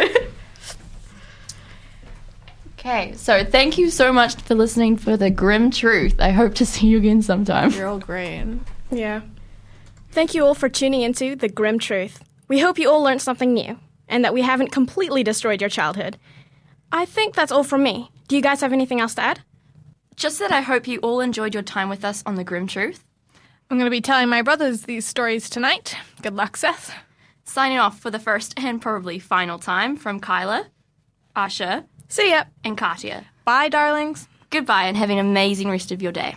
Okay, 2.79 3.15
so 3.17 3.45
thank 3.45 3.79
you 3.79 3.91
so 3.91 4.13
much 4.13 4.37
for 4.37 4.55
listening 4.55 4.97
for 4.97 5.17
the 5.17 5.31
Grimm 5.31 5.71
truth. 5.71 6.21
I 6.21 6.31
hope 6.31 6.55
to 6.57 6.67
see 6.67 6.87
you 6.87 6.99
again 6.99 7.21
sometime. 7.23 7.71
You're 7.71 7.89
all 7.89 7.99
great. 7.99 8.45
Yeah. 8.91 9.23
Thank 10.17 10.33
you 10.33 10.47
all 10.47 10.55
for 10.55 10.71
tuning 10.71 11.03
into 11.03 11.37
The 11.37 11.47
Grimm 11.47 11.79
Truth. 11.79 12.25
We 12.49 12.59
hope 12.59 12.79
you 12.79 12.89
all 12.91 13.03
learned 13.03 13.21
something 13.21 13.53
new 13.53 13.79
and 14.09 14.25
that 14.25 14.33
we 14.33 14.41
haven't 14.41 14.73
completely 14.73 15.23
destroyed 15.23 15.61
your 15.61 15.69
childhood. 15.69 16.17
I 16.91 17.05
think 17.05 17.35
that's 17.35 17.53
all 17.53 17.65
from 17.65 17.83
me. 17.83 18.11
Do 18.27 18.35
you 18.35 18.41
guys 18.41 18.63
have 18.63 18.73
anything 18.73 18.99
else 18.99 19.15
to 19.17 19.21
add? 19.21 19.41
Just 20.15 20.39
that 20.39 20.53
I 20.53 20.63
hope 20.63 20.89
you 20.89 21.01
all 21.01 21.21
enjoyed 21.21 21.53
your 21.53 21.63
time 21.63 21.91
with 21.91 22.03
us 22.03 22.23
on 22.25 22.37
the 22.37 22.45
Grimm 22.45 22.67
truth. 22.67 23.05
I'm 23.69 23.77
going 23.77 23.85
to 23.85 23.91
be 23.91 24.01
telling 24.01 24.31
my 24.31 24.41
brothers 24.41 24.85
these 24.85 25.05
stories 25.05 25.51
tonight. 25.51 25.95
Good 26.23 26.33
luck, 26.35 26.57
Seth. 26.57 26.95
Signing 27.45 27.77
off 27.77 28.01
for 28.01 28.11
the 28.11 28.19
first 28.19 28.55
and 28.59 28.81
probably 28.81 29.19
final 29.19 29.59
time 29.59 29.99
from 29.99 30.21
Kyla, 30.21 30.69
Asya, 31.37 31.85
See 32.09 32.31
ya. 32.31 32.45
and 32.65 32.79
Katia. 32.79 33.27
Bye, 33.45 33.69
darlings. 33.69 34.29
Goodbye 34.49 34.85
and 34.85 34.97
have 34.97 35.11
an 35.11 35.19
amazing 35.19 35.69
rest 35.69 35.93
of 35.93 36.01
your 36.01 36.13
day. 36.13 36.37